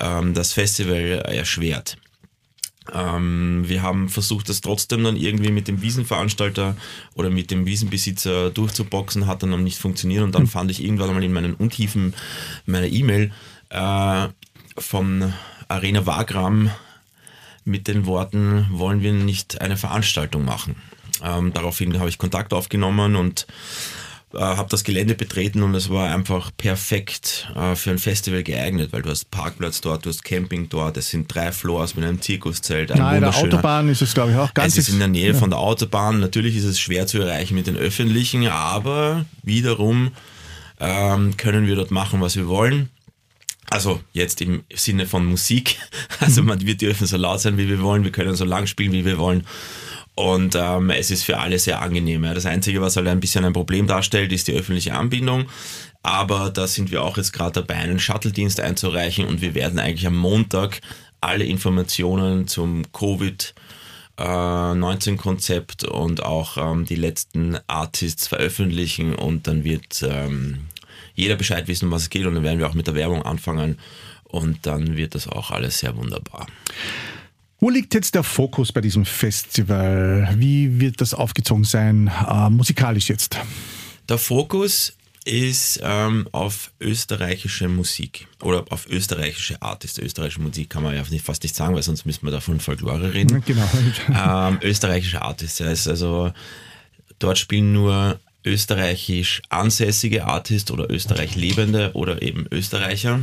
ähm, 0.00 0.32
das 0.32 0.54
Festival 0.54 1.22
erschwert. 1.26 1.98
Ähm, 2.94 3.64
wir 3.66 3.82
haben 3.82 4.08
versucht, 4.08 4.48
das 4.48 4.60
trotzdem 4.60 5.04
dann 5.04 5.16
irgendwie 5.16 5.50
mit 5.50 5.68
dem 5.68 5.82
Wiesenveranstalter 5.82 6.76
oder 7.14 7.30
mit 7.30 7.50
dem 7.50 7.66
Wiesenbesitzer 7.66 8.50
durchzuboxen, 8.50 9.26
hat 9.26 9.42
dann 9.42 9.50
noch 9.50 9.58
nicht 9.58 9.78
funktioniert 9.78 10.22
und 10.22 10.34
dann 10.34 10.42
hm. 10.42 10.48
fand 10.48 10.70
ich 10.70 10.82
irgendwann 10.82 11.08
einmal 11.08 11.24
in 11.24 11.32
meinen 11.32 11.54
Untiefen 11.54 12.14
meiner 12.66 12.86
E-Mail 12.86 13.32
äh, 13.70 14.28
von 14.78 15.32
Arena 15.68 16.06
Wagram 16.06 16.70
mit 17.64 17.86
den 17.86 18.06
Worten, 18.06 18.66
wollen 18.70 19.02
wir 19.02 19.12
nicht 19.12 19.60
eine 19.60 19.76
Veranstaltung 19.76 20.44
machen? 20.44 20.76
Ähm, 21.22 21.52
daraufhin 21.52 21.98
habe 21.98 22.08
ich 22.08 22.18
Kontakt 22.18 22.52
aufgenommen 22.52 23.16
und 23.16 23.46
äh, 24.34 24.38
habe 24.38 24.68
das 24.68 24.84
Gelände 24.84 25.14
betreten 25.14 25.62
und 25.62 25.74
es 25.74 25.88
war 25.90 26.14
einfach 26.14 26.50
perfekt 26.56 27.50
äh, 27.56 27.74
für 27.74 27.90
ein 27.90 27.98
Festival 27.98 28.42
geeignet, 28.42 28.92
weil 28.92 29.02
du 29.02 29.10
hast 29.10 29.30
Parkplatz 29.30 29.80
dort, 29.80 30.04
du 30.04 30.10
hast 30.10 30.24
Camping 30.24 30.68
dort, 30.68 30.96
es 30.96 31.10
sind 31.10 31.32
drei 31.32 31.50
Floors 31.52 31.94
mit 31.94 32.04
einem 32.04 32.20
Zirkuszelt. 32.20 32.92
Ein 32.92 32.98
Nein, 32.98 33.20
der 33.22 33.36
Autobahn 33.36 33.88
ist 33.88 34.02
es, 34.02 34.12
glaube 34.14 34.32
ich, 34.32 34.36
auch 34.36 34.52
ganz. 34.52 34.74
Es 34.74 34.88
ist 34.88 34.92
in 34.92 34.98
der 34.98 35.08
Nähe 35.08 35.32
ja. 35.32 35.34
von 35.34 35.50
der 35.50 35.58
Autobahn. 35.58 36.20
Natürlich 36.20 36.56
ist 36.56 36.64
es 36.64 36.78
schwer 36.78 37.06
zu 37.06 37.18
erreichen 37.20 37.54
mit 37.54 37.66
den 37.66 37.76
öffentlichen, 37.76 38.46
aber 38.48 39.24
wiederum 39.42 40.12
ähm, 40.80 41.36
können 41.36 41.66
wir 41.66 41.76
dort 41.76 41.90
machen, 41.90 42.20
was 42.20 42.36
wir 42.36 42.48
wollen. 42.48 42.90
Also 43.70 44.00
jetzt 44.12 44.40
im 44.40 44.64
Sinne 44.74 45.06
von 45.06 45.24
Musik. 45.24 45.76
Also 46.20 46.42
man, 46.42 46.60
wir 46.60 46.76
dürfen 46.76 47.06
so 47.06 47.16
laut 47.16 47.40
sein, 47.40 47.58
wie 47.58 47.68
wir 47.68 47.80
wollen, 47.80 48.02
wir 48.02 48.10
können 48.10 48.34
so 48.34 48.44
lang 48.44 48.66
spielen, 48.66 48.90
wie 48.90 49.04
wir 49.04 49.18
wollen. 49.18 49.46
Und 50.18 50.56
ähm, 50.56 50.90
es 50.90 51.12
ist 51.12 51.22
für 51.22 51.38
alle 51.38 51.60
sehr 51.60 51.80
angenehm. 51.80 52.22
Das 52.22 52.44
Einzige, 52.44 52.80
was 52.80 52.96
halt 52.96 53.06
ein 53.06 53.20
bisschen 53.20 53.44
ein 53.44 53.52
Problem 53.52 53.86
darstellt, 53.86 54.32
ist 54.32 54.48
die 54.48 54.52
öffentliche 54.52 54.94
Anbindung. 54.94 55.46
Aber 56.02 56.50
da 56.50 56.66
sind 56.66 56.90
wir 56.90 57.04
auch 57.04 57.16
jetzt 57.16 57.32
gerade 57.32 57.60
dabei, 57.60 57.76
einen 57.76 58.00
Shuttle-Dienst 58.00 58.58
einzureichen 58.58 59.26
und 59.26 59.42
wir 59.42 59.54
werden 59.54 59.78
eigentlich 59.78 60.08
am 60.08 60.16
Montag 60.16 60.80
alle 61.20 61.44
Informationen 61.44 62.48
zum 62.48 62.90
Covid 62.90 63.54
19-Konzept 64.16 65.84
äh, 65.84 65.86
und 65.86 66.24
auch 66.24 66.56
ähm, 66.56 66.84
die 66.84 66.96
letzten 66.96 67.56
Artists 67.68 68.26
veröffentlichen 68.26 69.14
und 69.14 69.46
dann 69.46 69.62
wird 69.62 70.02
ähm, 70.02 70.66
jeder 71.14 71.36
Bescheid 71.36 71.68
wissen, 71.68 71.84
um 71.84 71.92
was 71.92 72.02
es 72.02 72.10
geht 72.10 72.26
und 72.26 72.34
dann 72.34 72.42
werden 72.42 72.58
wir 72.58 72.66
auch 72.66 72.74
mit 72.74 72.88
der 72.88 72.96
Werbung 72.96 73.22
anfangen 73.22 73.78
und 74.24 74.66
dann 74.66 74.96
wird 74.96 75.14
das 75.14 75.28
auch 75.28 75.52
alles 75.52 75.78
sehr 75.78 75.96
wunderbar. 75.96 76.48
Wo 77.60 77.70
liegt 77.70 77.92
jetzt 77.94 78.14
der 78.14 78.22
Fokus 78.22 78.70
bei 78.70 78.80
diesem 78.80 79.04
Festival? 79.04 80.32
Wie 80.36 80.78
wird 80.80 81.00
das 81.00 81.12
aufgezogen 81.12 81.64
sein, 81.64 82.08
äh, 82.28 82.50
musikalisch 82.50 83.08
jetzt? 83.08 83.36
Der 84.08 84.18
Fokus 84.18 84.94
ist 85.24 85.80
ähm, 85.82 86.28
auf 86.30 86.70
österreichische 86.80 87.68
Musik 87.68 88.28
oder 88.42 88.64
auf 88.70 88.88
österreichische 88.88 89.60
Artists. 89.60 89.98
Österreichische 89.98 90.40
Musik 90.40 90.70
kann 90.70 90.84
man 90.84 90.94
ja 90.94 91.02
fast 91.22 91.42
nicht 91.42 91.56
sagen, 91.56 91.74
weil 91.74 91.82
sonst 91.82 92.06
müssen 92.06 92.24
wir 92.24 92.30
da 92.30 92.40
von 92.40 92.60
Folklore 92.60 93.12
reden. 93.12 93.42
Genau. 93.44 93.68
ähm, 94.08 94.58
österreichische 94.62 95.20
Artists, 95.22 95.58
ist 95.58 95.88
also 95.88 96.32
dort 97.18 97.38
spielen 97.38 97.72
nur 97.72 98.20
österreichisch 98.44 99.42
ansässige 99.48 100.26
Artists 100.26 100.70
oder 100.70 100.88
österreich 100.90 101.34
lebende 101.34 101.90
oder 101.94 102.22
eben 102.22 102.46
Österreicher. 102.50 103.20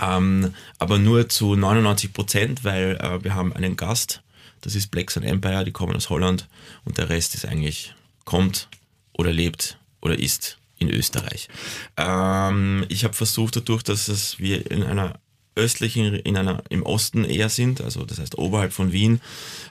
Ähm, 0.00 0.54
aber 0.78 0.98
nur 0.98 1.28
zu 1.28 1.54
99 1.56 2.12
Prozent, 2.12 2.64
weil 2.64 2.96
äh, 3.00 3.22
wir 3.24 3.34
haben 3.34 3.52
einen 3.52 3.76
Gast, 3.76 4.22
das 4.60 4.74
ist 4.74 4.90
Black 4.90 5.10
Sun 5.10 5.24
Empire, 5.24 5.64
die 5.64 5.72
kommen 5.72 5.96
aus 5.96 6.08
Holland. 6.08 6.48
Und 6.84 6.98
der 6.98 7.08
Rest 7.08 7.34
ist 7.34 7.46
eigentlich, 7.46 7.94
kommt 8.24 8.68
oder 9.12 9.32
lebt 9.32 9.78
oder 10.00 10.18
ist 10.18 10.58
in 10.78 10.88
Österreich. 10.90 11.48
Ähm, 11.96 12.84
ich 12.88 13.04
habe 13.04 13.14
versucht, 13.14 13.56
dadurch, 13.56 13.82
dass 13.82 14.08
es 14.08 14.38
wir 14.38 14.70
in 14.70 14.82
einer 14.82 15.18
östlichen, 15.54 16.14
in 16.14 16.36
einer, 16.36 16.62
im 16.70 16.82
Osten 16.82 17.24
eher 17.24 17.48
sind, 17.48 17.80
also 17.80 18.04
das 18.04 18.18
heißt 18.18 18.38
oberhalb 18.38 18.72
von 18.72 18.92
Wien, 18.92 19.20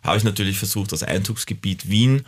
habe 0.03 0.17
ich 0.17 0.23
natürlich 0.23 0.57
versucht, 0.57 0.91
das 0.91 1.03
Einzugsgebiet 1.03 1.89
Wien 1.89 2.23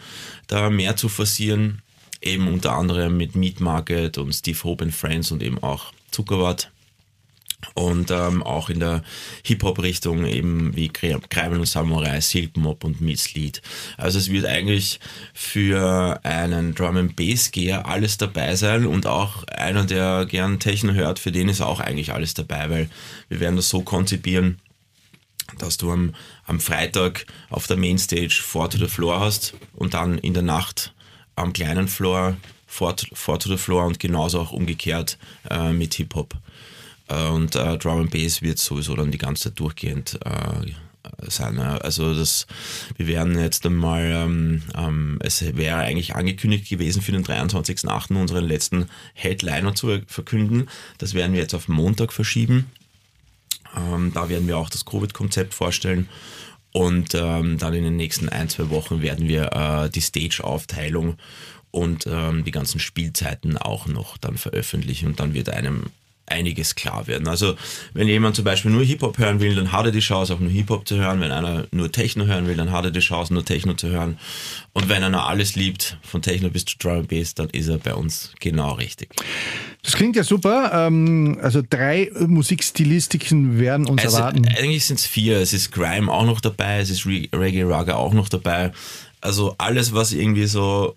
da 0.47 0.69
mehr 0.69 0.95
zu 0.95 1.07
forcieren, 1.07 1.81
eben 2.21 2.47
unter 2.47 2.73
anderem 2.73 3.15
mit 3.15 3.35
Meat 3.35 3.59
Market 3.59 4.17
und 4.17 4.33
Steve 4.33 4.57
Hope 4.63 4.85
and 4.85 4.95
Friends 4.95 5.31
und 5.31 5.43
eben 5.43 5.61
auch 5.61 5.93
Zuckerwatt 6.11 6.71
und 7.73 8.11
ähm, 8.11 8.43
auch 8.43 8.69
in 8.69 8.79
der 8.79 9.03
Hip-Hop-Richtung 9.43 10.25
eben 10.25 10.75
wie 10.75 10.89
Kreibel 10.89 11.59
und 11.59 11.65
Samurai, 11.65 12.21
Silk 12.21 12.57
Mob 12.57 12.83
und 12.83 13.01
Mitzlied. 13.01 13.61
Also 13.97 14.19
es 14.19 14.29
wird 14.29 14.45
eigentlich 14.45 14.99
für 15.33 16.19
einen 16.23 16.75
Drum 16.75 16.97
and 16.97 17.15
Bass 17.15 17.51
Geher 17.51 17.87
alles 17.87 18.17
dabei 18.17 18.55
sein 18.55 18.85
und 18.85 19.07
auch 19.07 19.43
einer, 19.45 19.85
der 19.85 20.25
gern 20.25 20.59
Techno 20.59 20.93
hört, 20.93 21.19
für 21.19 21.31
den 21.31 21.49
ist 21.49 21.61
auch 21.61 21.79
eigentlich 21.79 22.13
alles 22.13 22.33
dabei, 22.33 22.69
weil 22.69 22.89
wir 23.29 23.39
werden 23.39 23.55
das 23.55 23.69
so 23.69 23.81
konzipieren, 23.81 24.59
dass 25.59 25.77
du 25.77 25.91
am, 25.91 26.15
am 26.45 26.59
Freitag 26.59 27.25
auf 27.49 27.67
der 27.67 27.77
Mainstage 27.77 28.41
Four 28.41 28.69
to 28.69 28.77
the 28.77 28.87
Floor 28.87 29.19
hast 29.19 29.53
und 29.73 29.93
dann 29.93 30.17
in 30.17 30.33
der 30.33 30.43
Nacht 30.43 30.93
am 31.35 31.53
kleinen 31.53 31.87
Floor 31.87 32.37
Four 32.73 32.95
to, 32.95 33.05
four 33.13 33.37
to 33.37 33.49
the 33.49 33.57
Floor 33.57 33.85
und 33.85 33.99
genauso 33.99 34.39
auch 34.39 34.51
umgekehrt 34.51 35.19
äh, 35.47 35.71
mit 35.71 35.93
Hip-Hop. 35.93 36.33
Und 37.07 37.55
äh, 37.55 37.77
Drum 37.77 38.01
and 38.01 38.11
Bass 38.11 38.41
wird 38.41 38.59
sowieso 38.59 38.95
dann 38.95 39.11
die 39.11 39.17
ganze 39.17 39.45
Zeit 39.45 39.59
durchgehend 39.59 40.19
äh, 40.25 40.71
sein. 41.29 41.59
Also 41.59 42.13
das, 42.13 42.47
wir 42.97 43.07
werden 43.07 43.37
jetzt 43.37 43.65
einmal, 43.65 44.03
ähm, 44.03 44.63
ähm, 44.75 45.19
es 45.21 45.41
wäre 45.55 45.77
eigentlich 45.77 46.15
angekündigt 46.15 46.69
gewesen 46.69 47.01
für 47.01 47.11
den 47.11 47.25
23.08. 47.25 48.15
unseren 48.15 48.45
letzten 48.45 48.87
Headliner 49.13 49.75
zu 49.75 49.99
verkünden. 50.07 50.69
Das 50.97 51.13
werden 51.13 51.33
wir 51.33 51.41
jetzt 51.41 51.53
auf 51.53 51.67
Montag 51.67 52.13
verschieben. 52.13 52.71
Ähm, 53.75 54.11
da 54.13 54.29
werden 54.29 54.47
wir 54.47 54.57
auch 54.57 54.69
das 54.69 54.85
Covid-Konzept 54.85 55.53
vorstellen. 55.53 56.07
Und 56.71 57.13
ähm, 57.13 57.57
dann 57.59 57.73
in 57.73 57.83
den 57.83 57.97
nächsten 57.97 58.29
ein, 58.29 58.49
zwei 58.49 58.69
Wochen 58.69 59.01
werden 59.01 59.27
wir 59.27 59.51
äh, 59.53 59.89
die 59.89 60.01
Stage-Aufteilung 60.01 61.17
und 61.69 62.07
ähm, 62.07 62.43
die 62.43 62.51
ganzen 62.51 62.79
Spielzeiten 62.79 63.57
auch 63.57 63.87
noch 63.87 64.17
dann 64.17 64.37
veröffentlichen. 64.37 65.07
Und 65.07 65.19
dann 65.19 65.33
wird 65.33 65.49
einem 65.49 65.91
einiges 66.33 66.75
klar 66.75 67.07
werden. 67.07 67.27
Also 67.27 67.55
wenn 67.93 68.07
jemand 68.07 68.35
zum 68.35 68.43
Beispiel 68.43 68.71
nur 68.71 68.83
Hip-Hop 68.83 69.17
hören 69.17 69.39
will, 69.39 69.55
dann 69.55 69.71
hat 69.71 69.85
er 69.85 69.91
die 69.91 69.99
Chance, 69.99 70.33
auch 70.33 70.39
nur 70.39 70.49
Hip-Hop 70.49 70.87
zu 70.87 70.97
hören. 70.97 71.21
Wenn 71.21 71.31
einer 71.31 71.65
nur 71.71 71.91
Techno 71.91 72.25
hören 72.25 72.47
will, 72.47 72.55
dann 72.55 72.71
hat 72.71 72.85
er 72.85 72.91
die 72.91 72.99
Chance, 72.99 73.33
nur 73.33 73.45
Techno 73.45 73.73
zu 73.75 73.87
hören. 73.89 74.17
Und 74.73 74.89
wenn 74.89 75.03
einer 75.03 75.27
alles 75.27 75.55
liebt, 75.55 75.97
von 76.01 76.21
Techno 76.21 76.49
bis 76.49 76.65
zu 76.65 76.77
Drum 76.77 77.05
Bass, 77.05 77.35
dann 77.35 77.49
ist 77.51 77.67
er 77.67 77.77
bei 77.77 77.93
uns 77.93 78.33
genau 78.39 78.73
richtig. 78.73 79.09
Das 79.83 79.93
klingt 79.95 80.15
ja 80.15 80.23
super. 80.23 80.71
Ähm, 80.73 81.37
also 81.41 81.61
drei 81.67 82.09
Musikstilistiken 82.19 83.59
werden 83.59 83.85
uns 83.85 84.03
also, 84.03 84.17
erwarten. 84.17 84.47
Eigentlich 84.47 84.85
sind 84.85 84.99
es 84.99 85.05
vier. 85.05 85.37
Es 85.37 85.53
ist 85.53 85.71
Grime 85.71 86.11
auch 86.11 86.25
noch 86.25 86.41
dabei, 86.41 86.79
es 86.79 86.89
ist 86.89 87.05
Reggae 87.05 87.63
Raga 87.63 87.95
auch 87.95 88.13
noch 88.13 88.29
dabei. 88.29 88.71
Also 89.21 89.55
alles, 89.57 89.93
was 89.93 90.11
irgendwie 90.11 90.47
so 90.47 90.95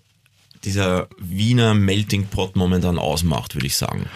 dieser 0.63 1.07
Wiener 1.19 1.73
Melting 1.73 2.27
Pot 2.27 2.55
momentan 2.55 2.97
ausmacht, 2.97 3.55
würde 3.55 3.67
ich 3.67 3.77
sagen. 3.77 4.07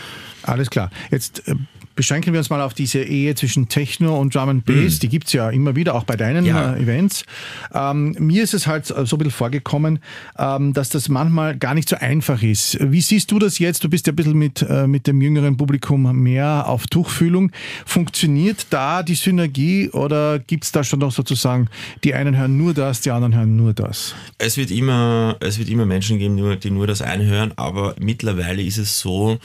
Alles 0.44 0.70
klar. 0.70 0.90
Jetzt 1.12 1.48
äh, 1.48 1.56
beschränken 1.96 2.34
wir 2.34 2.40
uns 2.40 2.50
mal 2.50 2.62
auf 2.62 2.74
diese 2.74 3.04
Ehe 3.04 3.36
zwischen 3.36 3.68
Techno 3.68 4.20
und 4.20 4.34
Drum 4.34 4.50
and 4.50 4.66
Bass. 4.66 4.96
Mhm. 4.96 5.00
Die 5.02 5.10
gibt's 5.10 5.34
ja 5.34 5.50
immer 5.50 5.76
wieder, 5.76 5.96
auch 5.96 6.04
bei 6.04 6.16
deinen 6.16 6.46
ja. 6.46 6.74
äh, 6.74 6.82
Events. 6.82 7.26
Ähm, 7.74 8.16
mir 8.18 8.44
ist 8.44 8.54
es 8.54 8.68
halt 8.68 8.86
so 8.86 8.94
ein 8.96 9.04
bisschen 9.04 9.30
vorgekommen, 9.32 10.00
ähm, 10.38 10.74
dass 10.74 10.90
das 10.90 11.10
manchmal 11.10 11.58
gar 11.58 11.74
nicht 11.74 11.90
so 11.90 11.98
einfach 11.98 12.42
ist. 12.42 12.78
Wie 12.82 13.02
siehst 13.02 13.32
du 13.32 13.40
das 13.40 13.60
jetzt? 13.60 13.84
Du 13.84 13.90
bist 13.90 14.08
ja 14.08 14.14
ein 14.14 14.16
bisschen 14.16 14.38
mit, 14.38 14.62
äh, 14.62 14.88
mit 14.88 15.08
dem 15.08 15.22
jüngeren 15.22 15.58
Publikum 15.58 16.16
mehr 16.24 16.68
auf 16.68 16.88
Tuchfühlung. 16.88 17.52
Funktioniert 17.86 18.68
da 18.70 19.04
die 19.04 19.16
Synergie 19.16 19.90
oder 19.90 20.40
gibt's 20.40 20.72
da 20.72 20.84
schon 20.84 21.00
noch 21.00 21.12
sozusagen, 21.12 21.68
die 22.04 22.14
einen 22.14 22.38
hören 22.38 22.58
nur 22.58 22.74
das, 22.74 23.02
die 23.02 23.12
anderen 23.12 23.36
hören 23.36 23.56
nur 23.56 23.74
das? 23.74 24.16
Es 24.38 24.58
wird 24.58 24.72
immer, 24.72 25.36
es 25.40 25.60
wird 25.60 25.70
immer 25.70 25.86
Menschen 25.86 26.18
geben, 26.18 26.60
die 26.60 26.72
nur 26.72 26.88
das 26.88 27.02
eine 27.02 27.26
hören, 27.26 27.54
aber 27.58 27.96
mittlerweile 28.00 28.64
ist 28.64 28.78
es 28.78 29.00
so, 29.00 29.40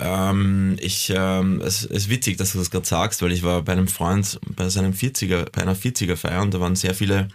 ähm, 0.00 0.76
ich, 0.80 1.12
ähm, 1.14 1.60
es 1.60 1.84
ist 1.84 2.08
witzig, 2.08 2.38
dass 2.38 2.52
du 2.52 2.58
das 2.58 2.70
gerade 2.70 2.86
sagst, 2.86 3.22
weil 3.22 3.32
ich 3.32 3.42
war 3.42 3.62
bei 3.62 3.72
einem 3.72 3.88
Freund 3.88 4.40
bei 4.56 4.68
seinem 4.68 4.92
40er, 4.92 5.50
bei 5.52 5.62
einer 5.62 5.76
40er 5.76 6.16
Feier 6.16 6.42
und 6.42 6.54
da 6.54 6.60
waren 6.60 6.76
sehr 6.76 6.94
viele 6.94 7.28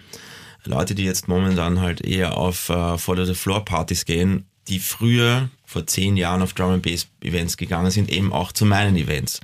Leute, 0.65 0.95
die 0.95 1.03
jetzt 1.03 1.27
momentan 1.27 1.79
halt 1.79 2.01
eher 2.01 2.37
auf 2.37 2.69
äh, 2.69 2.97
Follow 2.97 3.25
the 3.25 3.35
Floor 3.35 3.63
Partys 3.63 4.05
gehen, 4.05 4.45
die 4.67 4.79
früher 4.79 5.49
vor 5.65 5.85
zehn 5.85 6.17
Jahren 6.17 6.41
auf 6.41 6.53
Drum 6.53 6.71
and 6.71 6.83
Bass 6.83 7.07
Events 7.21 7.57
gegangen 7.57 7.91
sind, 7.91 8.09
eben 8.09 8.33
auch 8.33 8.51
zu 8.51 8.65
meinen 8.65 8.95
Events. 8.95 9.41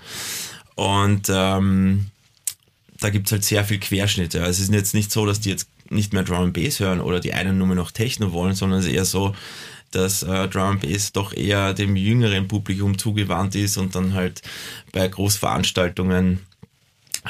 Und 0.76 1.30
ähm, 1.30 2.08
da 3.00 3.10
gibt's 3.10 3.32
halt 3.32 3.44
sehr 3.44 3.64
viel 3.64 3.80
Querschnitte. 3.80 4.40
Also 4.40 4.64
es 4.64 4.70
ist 4.70 4.74
jetzt 4.74 4.94
nicht 4.94 5.12
so, 5.12 5.26
dass 5.26 5.40
die 5.40 5.50
jetzt 5.50 5.68
nicht 5.90 6.14
mehr 6.14 6.24
Drum 6.24 6.46
and 6.46 6.54
Bass 6.54 6.80
hören 6.80 7.02
oder 7.02 7.20
die 7.20 7.34
einen 7.34 7.58
nur 7.58 7.68
mehr 7.68 7.76
noch 7.76 7.92
Techno 7.92 8.32
wollen, 8.32 8.56
sondern 8.56 8.80
es 8.80 8.86
ist 8.86 8.94
eher 8.94 9.06
so, 9.06 9.36
dass 9.92 10.24
äh, 10.24 10.48
Drum 10.48 10.80
Bass 10.80 11.12
doch 11.12 11.34
eher 11.34 11.74
dem 11.74 11.96
jüngeren 11.96 12.48
Publikum 12.48 12.98
zugewandt 12.98 13.56
ist 13.56 13.78
und 13.78 13.96
dann 13.96 14.14
halt 14.14 14.42
bei 14.92 15.08
Großveranstaltungen 15.08 16.40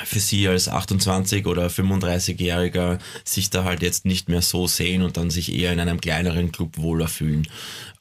für 0.06 0.20
sie 0.20 0.48
als 0.48 0.70
28 0.70 1.46
oder 1.46 1.68
35-Jähriger 1.68 3.00
sich 3.26 3.50
da 3.50 3.66
halt 3.66 3.82
jetzt 3.82 4.06
nicht 4.06 4.30
mehr 4.30 4.42
so 4.42 4.66
sehen 4.68 5.02
und 5.02 5.18
dann 5.18 5.30
sich 5.30 5.54
eher 5.54 5.74
in 5.74 5.82
einem 5.82 6.00
kleineren 6.00 6.52
Club 6.52 6.78
wohler 6.78 7.08
fühlen. 7.08 7.48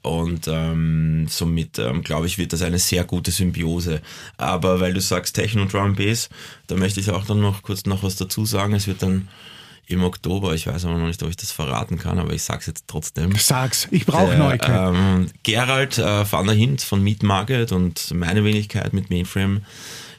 Und 0.02 0.46
ähm, 0.48 1.26
somit 1.28 1.78
ähm, 1.78 2.02
glaube 2.02 2.26
ich, 2.26 2.38
wird 2.38 2.52
das 2.52 2.62
eine 2.62 2.78
sehr 2.78 3.04
gute 3.04 3.32
Symbiose. 3.32 4.00
Aber 4.36 4.80
weil 4.80 4.94
du 4.94 5.00
sagst 5.00 5.34
Techno 5.34 5.64
Drum 5.64 5.96
Bass, 5.96 6.30
da 6.68 6.76
möchte 6.76 7.00
ich 7.00 7.10
auch 7.10 7.26
dann 7.26 7.40
noch 7.40 7.62
kurz 7.62 7.84
noch 7.84 8.02
was 8.02 8.16
dazu 8.16 8.46
sagen. 8.46 8.72
Es 8.74 8.86
wird 8.86 9.02
dann 9.02 9.28
im 9.90 10.04
Oktober, 10.04 10.54
ich 10.54 10.66
weiß 10.66 10.84
aber 10.84 10.98
noch 10.98 11.06
nicht, 11.06 11.22
ob 11.22 11.28
ich 11.28 11.36
das 11.36 11.50
verraten 11.50 11.98
kann, 11.98 12.18
aber 12.18 12.32
ich 12.32 12.42
sag's 12.42 12.66
jetzt 12.66 12.84
trotzdem. 12.86 13.34
Sag's, 13.36 13.88
ich 13.90 14.06
brauche 14.06 14.36
Neuigkeit. 14.36 14.94
Ähm, 14.94 15.30
Gerald 15.42 15.98
äh, 15.98 16.30
van 16.30 16.46
der 16.46 16.54
Hint 16.54 16.82
von 16.82 17.02
Meet 17.02 17.22
Market 17.22 17.72
und 17.72 18.12
meine 18.14 18.44
Wenigkeit 18.44 18.92
mit 18.92 19.10
Mainframe 19.10 19.62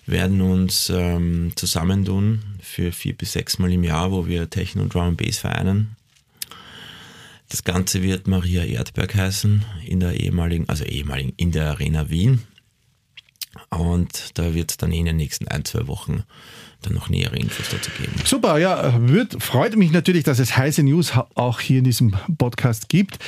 werden 0.06 0.42
uns 0.42 0.90
ähm, 0.90 1.54
zusammentun 1.56 2.42
für 2.62 2.92
vier 2.92 3.16
bis 3.16 3.34
sechs 3.34 3.60
Mal 3.60 3.72
im 3.72 3.84
Jahr, 3.84 4.12
wo 4.12 4.28
wir 4.28 4.50
Techno 4.50 4.84
und 4.84 4.94
Drum 4.94 5.04
and 5.04 5.18
Bass 5.18 5.38
vereinen. 5.38 5.96
Das 7.50 7.63
Ganze 7.63 8.01
wird 8.01 8.28
Maria 8.28 8.63
Erdberg 8.63 9.16
heißen, 9.16 9.66
in 9.86 10.00
der 10.00 10.20
ehemaligen, 10.20 10.70
also 10.70 10.84
ehemaligen, 10.84 11.34
in 11.38 11.51
der 11.51 11.70
Arena 11.70 12.10
Wien. 12.10 12.44
Und 13.70 14.38
da 14.38 14.54
wird 14.54 14.82
dann 14.82 14.92
in 14.92 15.06
den 15.06 15.18
nächsten 15.18 15.48
ein, 15.48 15.66
zwei 15.66 15.88
Wochen 15.88 16.24
dann 16.81 16.93
noch 16.93 17.09
nähere 17.09 17.35
Infos 17.38 17.67
dazu 17.69 17.91
geben. 17.97 18.13
Super, 18.25 18.57
ja, 18.57 18.93
wird, 19.07 19.41
freut 19.41 19.75
mich 19.77 19.91
natürlich, 19.91 20.23
dass 20.23 20.39
es 20.39 20.57
heiße 20.57 20.83
News 20.83 21.13
auch 21.35 21.59
hier 21.59 21.79
in 21.79 21.83
diesem 21.83 22.15
Podcast 22.38 22.89
gibt. 22.89 23.19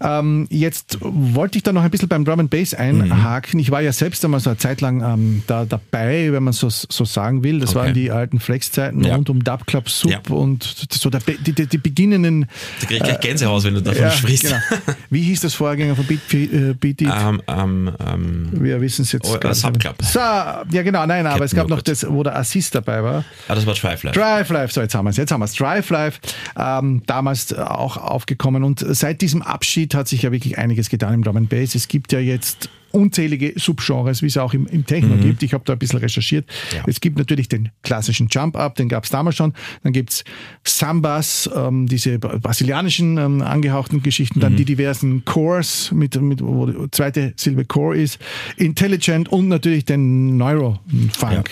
Ähm, 0.00 0.46
jetzt 0.50 0.98
wollte 1.00 1.58
ich 1.58 1.62
da 1.62 1.72
noch 1.72 1.82
ein 1.82 1.90
bisschen 1.90 2.08
beim 2.08 2.24
Drum 2.24 2.40
and 2.40 2.50
Bass 2.50 2.74
einhaken. 2.74 3.58
Mhm. 3.58 3.60
Ich 3.60 3.70
war 3.70 3.80
ja 3.80 3.92
selbst 3.92 4.24
einmal 4.24 4.40
so 4.40 4.50
eine 4.50 4.58
Zeit 4.58 4.80
lang 4.80 5.02
ähm, 5.02 5.42
da 5.46 5.64
dabei, 5.64 6.32
wenn 6.32 6.42
man 6.42 6.52
so, 6.52 6.68
so 6.68 7.04
sagen 7.04 7.44
will. 7.44 7.60
Das 7.60 7.70
okay. 7.70 7.78
waren 7.78 7.94
die 7.94 8.10
alten 8.10 8.40
Flex-Zeiten 8.40 9.04
ja. 9.04 9.14
rund 9.14 9.30
um 9.30 9.44
Dub 9.44 9.66
Club 9.66 9.88
Sub 9.88 10.10
ja. 10.10 10.20
und 10.34 10.64
so 10.90 11.08
der, 11.08 11.20
die, 11.20 11.52
die, 11.52 11.66
die 11.66 11.78
beginnenden. 11.78 12.48
Da 12.80 12.86
kriege 12.86 12.94
ich 12.96 13.02
gleich 13.02 13.20
Gänsehaus, 13.20 13.64
wenn 13.64 13.74
du 13.74 13.82
davon 13.82 14.02
ja, 14.02 14.10
sprichst. 14.10 14.44
Genau. 14.44 14.96
Wie 15.10 15.22
hieß 15.22 15.42
das 15.42 15.54
Vorgänger 15.54 15.94
von 15.94 16.06
Beat, 16.06 16.34
äh, 16.34 16.74
Beat 16.74 17.02
It? 17.02 17.08
Um, 17.08 17.40
um, 17.46 17.88
um, 17.88 18.48
Wir 18.52 18.80
wissen 18.80 19.02
es 19.02 19.12
jetzt. 19.12 19.28
Oh, 19.30 19.48
uh, 19.48 19.52
Sub 19.52 19.78
Club. 19.78 19.96
So, 20.02 20.18
ja, 20.18 20.82
genau, 20.82 21.06
nein, 21.06 21.26
aber 21.26 21.44
es 21.44 21.54
gab 21.54 21.68
noch 21.68 21.82
das, 21.82 22.06
wo 22.08 22.22
der 22.22 22.36
Assist 22.36 22.74
dabei 22.74 22.95
war. 23.02 23.24
Ah, 23.48 23.54
das 23.54 23.66
war 23.66 23.74
Drive 23.74 24.02
Life. 24.02 24.18
Drive 24.18 24.48
Life, 24.50 24.72
so 24.72 24.80
jetzt 24.80 24.94
haben 24.94 25.04
wir 25.04 25.10
es. 25.10 25.16
Jetzt 25.16 25.30
haben 25.30 25.40
wir 25.40 25.46
es. 25.46 25.54
Drive 25.54 25.90
Life, 25.90 26.20
ähm, 26.58 27.02
damals 27.06 27.52
auch 27.54 27.96
aufgekommen. 27.96 28.64
Und 28.64 28.84
seit 28.88 29.20
diesem 29.20 29.42
Abschied 29.42 29.94
hat 29.94 30.08
sich 30.08 30.22
ja 30.22 30.32
wirklich 30.32 30.58
einiges 30.58 30.88
getan 30.88 31.14
im 31.14 31.24
Drum 31.24 31.46
Bass. 31.46 31.74
Es 31.74 31.88
gibt 31.88 32.12
ja 32.12 32.18
jetzt 32.18 32.68
unzählige 32.96 33.52
Subgenres, 33.56 34.22
wie 34.22 34.26
es 34.26 34.38
auch 34.38 34.54
im, 34.54 34.66
im 34.66 34.86
Techno 34.86 35.16
mhm. 35.16 35.20
gibt. 35.20 35.42
Ich 35.42 35.52
habe 35.52 35.62
da 35.64 35.74
ein 35.74 35.78
bisschen 35.78 35.98
recherchiert. 35.98 36.48
Ja. 36.74 36.82
Es 36.86 37.00
gibt 37.00 37.18
natürlich 37.18 37.48
den 37.48 37.68
klassischen 37.82 38.28
Jump-Up, 38.30 38.74
den 38.76 38.88
gab 38.88 39.04
es 39.04 39.10
damals 39.10 39.36
schon. 39.36 39.52
Dann 39.82 39.92
gibt 39.92 40.10
es 40.12 40.24
Sambas, 40.64 41.48
ähm, 41.54 41.86
diese 41.86 42.18
brasilianischen 42.18 43.18
ähm, 43.18 43.42
angehauchten 43.42 44.02
Geschichten. 44.02 44.40
Dann 44.40 44.54
mhm. 44.54 44.56
die 44.56 44.64
diversen 44.64 45.24
Cores, 45.26 45.92
mit, 45.92 46.20
mit, 46.20 46.42
wo 46.42 46.66
die 46.66 46.90
zweite 46.90 47.34
Silbe 47.36 47.66
Core 47.66 47.96
ist. 47.98 48.18
Intelligent 48.56 49.28
und 49.28 49.48
natürlich 49.48 49.84
den 49.84 50.38
Neuro-Funk. 50.38 51.50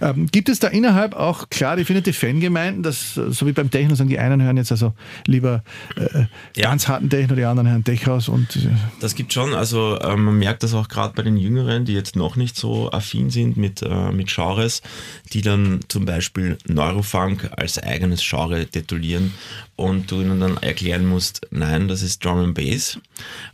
Ja. 0.00 0.10
Ähm, 0.10 0.28
gibt 0.32 0.48
es 0.48 0.60
da 0.60 0.68
innerhalb 0.68 1.14
auch 1.14 1.50
klar 1.50 1.76
definierte 1.76 2.14
Fangemeinden, 2.14 2.82
dass, 2.82 3.14
so 3.14 3.46
wie 3.46 3.52
beim 3.52 3.70
Techno, 3.70 3.94
sagen 3.94 4.08
die 4.08 4.18
einen 4.18 4.42
hören 4.42 4.56
jetzt 4.56 4.72
also 4.72 4.94
lieber 5.26 5.62
äh, 5.96 6.24
ja. 6.56 6.70
ganz 6.70 6.88
harten 6.88 7.10
Techno, 7.10 7.36
die 7.36 7.44
anderen 7.44 7.68
hören 7.68 7.84
Tech-House 7.84 8.28
und. 8.30 8.56
Äh, 8.56 8.70
das 9.00 9.14
gibt 9.14 9.32
schon, 9.32 9.52
also 9.52 9.98
äh, 9.98 10.16
man 10.16 10.38
merkt 10.38 10.62
das 10.62 10.69
das 10.70 10.80
auch 10.80 10.88
gerade 10.88 11.14
bei 11.14 11.22
den 11.22 11.36
Jüngeren, 11.36 11.84
die 11.84 11.92
jetzt 11.92 12.16
noch 12.16 12.36
nicht 12.36 12.56
so 12.56 12.90
affin 12.90 13.30
sind 13.30 13.56
mit, 13.56 13.82
äh, 13.82 14.12
mit 14.12 14.28
Genres, 14.28 14.82
die 15.32 15.42
dann 15.42 15.80
zum 15.88 16.04
Beispiel 16.04 16.58
Neurofunk 16.66 17.50
als 17.56 17.78
eigenes 17.78 18.22
Genre 18.22 18.66
detulieren 18.66 19.34
und 19.76 20.10
du 20.10 20.20
ihnen 20.20 20.40
dann 20.40 20.56
erklären 20.58 21.06
musst, 21.06 21.46
nein, 21.50 21.88
das 21.88 22.02
ist 22.02 22.24
Drum 22.24 22.38
and 22.38 22.54
Bass. 22.54 22.98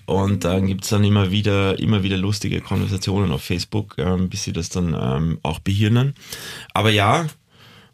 Und 0.04 0.44
dann 0.44 0.66
gibt 0.66 0.84
es 0.84 0.90
dann 0.90 1.04
immer 1.04 1.30
wieder, 1.30 1.78
immer 1.78 2.02
wieder 2.02 2.16
lustige 2.16 2.60
Konversationen 2.60 3.32
auf 3.32 3.42
Facebook, 3.42 3.94
ähm, 3.98 4.28
bis 4.28 4.44
sie 4.44 4.52
das 4.52 4.68
dann 4.68 4.96
ähm, 4.98 5.38
auch 5.42 5.58
behirnen. 5.58 6.14
Aber 6.74 6.90
ja, 6.90 7.26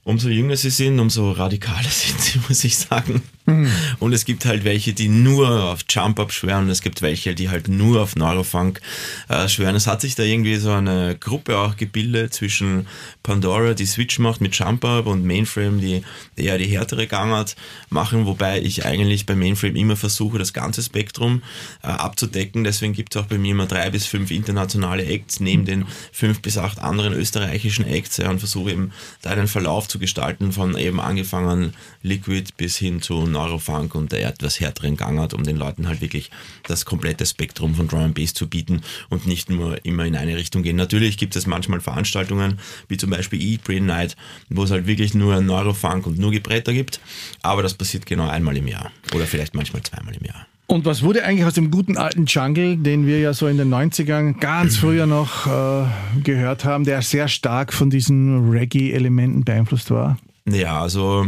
umso 0.04 0.28
jünger 0.28 0.56
sie 0.56 0.70
sind, 0.70 0.98
umso 0.98 1.30
radikaler 1.30 1.82
sind 1.90 2.20
sie, 2.20 2.40
muss 2.48 2.64
ich 2.64 2.76
sagen. 2.76 3.22
Mhm. 3.46 3.70
Und 3.98 4.12
es 4.12 4.24
gibt 4.24 4.44
halt 4.44 4.64
welche, 4.64 4.92
die 4.92 5.08
nur 5.08 5.64
auf 5.64 5.80
Jump-Up 5.88 6.32
schwören 6.32 6.64
und 6.64 6.70
es 6.70 6.80
gibt 6.80 7.02
welche, 7.02 7.34
die 7.34 7.48
halt 7.48 7.68
nur 7.68 8.00
auf 8.00 8.14
Neurofunk 8.14 8.80
äh, 9.28 9.48
schwören. 9.48 9.74
Es 9.74 9.86
hat 9.86 10.00
sich 10.00 10.14
da 10.14 10.22
irgendwie 10.22 10.56
so 10.56 10.70
eine 10.70 11.16
Gruppe 11.18 11.58
auch 11.58 11.76
gebildet 11.76 12.34
zwischen 12.34 12.86
Pandora, 13.22 13.74
die 13.74 13.86
Switch 13.86 14.18
macht 14.18 14.40
mit 14.40 14.56
Jump-Up 14.56 15.06
und 15.06 15.24
Mainframe, 15.24 15.80
die 15.80 16.02
eher 16.36 16.58
die 16.58 16.66
härtere 16.66 17.06
Gangart 17.06 17.56
machen, 17.90 18.26
wobei 18.26 18.60
ich 18.60 18.84
eigentlich 18.84 19.26
bei 19.26 19.34
Mainframe 19.34 19.76
immer 19.76 19.96
versuche, 19.96 20.38
das 20.38 20.52
ganze 20.52 20.82
Spektrum 20.82 21.42
äh, 21.82 21.88
abzudecken. 21.88 22.64
Deswegen 22.64 22.92
gibt 22.92 23.14
es 23.14 23.22
auch 23.22 23.26
bei 23.26 23.38
mir 23.38 23.52
immer 23.52 23.66
drei 23.66 23.90
bis 23.90 24.06
fünf 24.06 24.30
internationale 24.30 25.04
Acts 25.04 25.40
neben 25.40 25.64
den 25.64 25.84
fünf 26.12 26.42
bis 26.42 26.58
acht 26.58 26.78
anderen 26.78 27.12
österreichischen 27.12 27.86
Acts 27.86 28.18
ja, 28.18 28.30
und 28.30 28.38
versuche 28.38 28.70
eben 28.70 28.92
da 29.22 29.30
einen 29.30 29.48
Verlauf 29.48 29.88
zu 29.92 29.98
gestalten 29.98 30.52
von 30.52 30.76
eben 30.76 31.00
angefangen 31.00 31.74
Liquid 32.02 32.50
bis 32.56 32.78
hin 32.78 33.02
zu 33.02 33.26
Neurofunk 33.26 33.94
und 33.94 34.10
der 34.10 34.26
etwas 34.26 34.58
härteren 34.58 34.96
Gangart, 34.96 35.34
um 35.34 35.44
den 35.44 35.56
Leuten 35.56 35.86
halt 35.86 36.00
wirklich 36.00 36.30
das 36.66 36.86
komplette 36.86 37.26
Spektrum 37.26 37.74
von 37.74 37.88
Drum 37.88 38.14
Bass 38.14 38.32
zu 38.32 38.48
bieten 38.48 38.80
und 39.10 39.26
nicht 39.26 39.50
nur 39.50 39.84
immer 39.84 40.06
in 40.06 40.16
eine 40.16 40.36
Richtung 40.36 40.62
gehen. 40.62 40.76
Natürlich 40.76 41.18
gibt 41.18 41.36
es 41.36 41.46
manchmal 41.46 41.80
Veranstaltungen, 41.80 42.58
wie 42.88 42.96
zum 42.96 43.10
Beispiel 43.10 43.40
Eat 43.40 43.64
Brain 43.64 43.84
Night, 43.84 44.16
wo 44.48 44.64
es 44.64 44.70
halt 44.70 44.86
wirklich 44.86 45.12
nur 45.12 45.40
Neurofunk 45.40 46.06
und 46.06 46.18
nur 46.18 46.30
Gebretter 46.30 46.72
gibt, 46.72 46.98
aber 47.42 47.62
das 47.62 47.74
passiert 47.74 48.06
genau 48.06 48.28
einmal 48.28 48.56
im 48.56 48.66
Jahr 48.66 48.90
oder 49.14 49.26
vielleicht 49.26 49.54
manchmal 49.54 49.82
zweimal 49.82 50.14
im 50.14 50.24
Jahr. 50.24 50.46
Und 50.66 50.86
was 50.86 51.02
wurde 51.02 51.24
eigentlich 51.24 51.44
aus 51.44 51.54
dem 51.54 51.70
guten 51.70 51.98
alten 51.98 52.24
Jungle, 52.26 52.78
den 52.78 53.06
wir 53.06 53.20
ja 53.20 53.34
so 53.34 53.46
in 53.46 53.58
den 53.58 53.72
90ern 53.72 54.38
ganz 54.38 54.76
früher 54.76 55.06
noch 55.06 55.46
äh, 55.46 55.86
gehört 56.22 56.64
haben, 56.64 56.84
der 56.84 57.02
sehr 57.02 57.28
stark 57.28 57.72
von 57.74 57.90
diesen 57.90 58.50
Reggae-Elementen 58.50 59.44
beeinflusst 59.44 59.90
war? 59.90 60.18
Ja, 60.46 60.80
also 60.80 61.26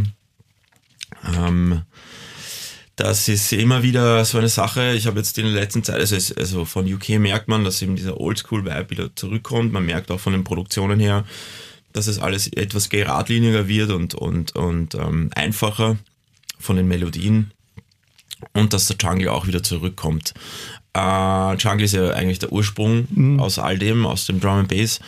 ähm, 1.37 1.83
das 2.97 3.29
ist 3.29 3.53
immer 3.53 3.83
wieder 3.83 4.25
so 4.25 4.39
eine 4.39 4.49
Sache. 4.49 4.95
Ich 4.95 5.07
habe 5.07 5.19
jetzt 5.19 5.37
in 5.37 5.45
der 5.45 5.55
letzten 5.55 5.83
Zeit, 5.83 5.97
also, 5.97 6.17
also 6.37 6.65
von 6.65 6.91
UK 6.93 7.19
merkt 7.19 7.49
man, 7.49 7.65
dass 7.65 7.83
eben 7.83 7.97
dieser 7.97 8.21
Oldschool-Vibe 8.21 8.91
wieder 8.91 9.17
zurückkommt. 9.17 9.73
Man 9.73 9.85
merkt 9.85 10.11
auch 10.11 10.21
von 10.21 10.33
den 10.33 10.45
Produktionen 10.45 11.01
her, 11.01 11.25
dass 11.93 12.07
es 12.07 12.19
alles 12.19 12.47
etwas 12.49 12.91
geradliniger 12.91 13.69
wird 13.69 13.91
und, 13.91 14.15
und, 14.15 14.55
und 14.55 14.95
ähm, 14.95 15.31
einfacher 15.35 15.97
von 16.59 16.77
den 16.77 16.89
Melodien 16.89 17.51
und 18.55 18.73
dass 18.73 18.87
der 18.87 18.97
Jungle 18.97 19.29
auch 19.29 19.47
wieder 19.47 19.63
zurückkommt. 19.63 20.33
Äh, 20.97 21.55
Jungle 21.57 21.85
ist 21.85 21.93
ja 21.93 22.11
eigentlich 22.11 22.39
der 22.39 22.53
Ursprung 22.53 23.09
mhm. 23.11 23.41
aus 23.41 23.59
all 23.59 23.79
dem, 23.79 24.07
aus 24.07 24.27
dem 24.27 24.39
Drum 24.39 24.61
and 24.61 24.69
Bass. 24.69 25.01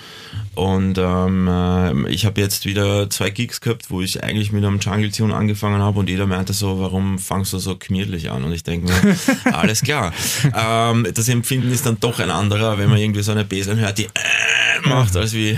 Und 0.56 0.98
ähm, 0.98 1.46
äh, 1.48 2.10
ich 2.10 2.26
habe 2.26 2.40
jetzt 2.40 2.66
wieder 2.66 3.08
zwei 3.08 3.30
Gigs 3.30 3.60
gehabt, 3.60 3.90
wo 3.90 4.00
ich 4.00 4.24
eigentlich 4.24 4.50
mit 4.50 4.64
einem 4.64 4.80
Jungle-Tune 4.80 5.34
angefangen 5.34 5.80
habe 5.80 6.00
und 6.00 6.08
jeder 6.08 6.26
meinte 6.26 6.54
so, 6.54 6.80
warum 6.80 7.18
fangst 7.18 7.52
du 7.52 7.58
so 7.58 7.76
gemütlich 7.76 8.30
an? 8.30 8.42
Und 8.42 8.52
ich 8.52 8.64
denke 8.64 8.90
mir, 8.90 9.16
alles 9.52 9.82
klar. 9.82 10.12
ähm, 10.54 11.06
das 11.14 11.28
Empfinden 11.28 11.70
ist 11.70 11.86
dann 11.86 12.00
doch 12.00 12.18
ein 12.18 12.30
anderer, 12.30 12.78
wenn 12.78 12.90
man 12.90 12.98
irgendwie 12.98 13.22
so 13.22 13.30
eine 13.30 13.44
Bass 13.44 13.68
hört, 13.68 13.98
die 13.98 14.06
äh, 14.06 14.88
macht, 14.88 15.14
als 15.14 15.34
wie 15.34 15.56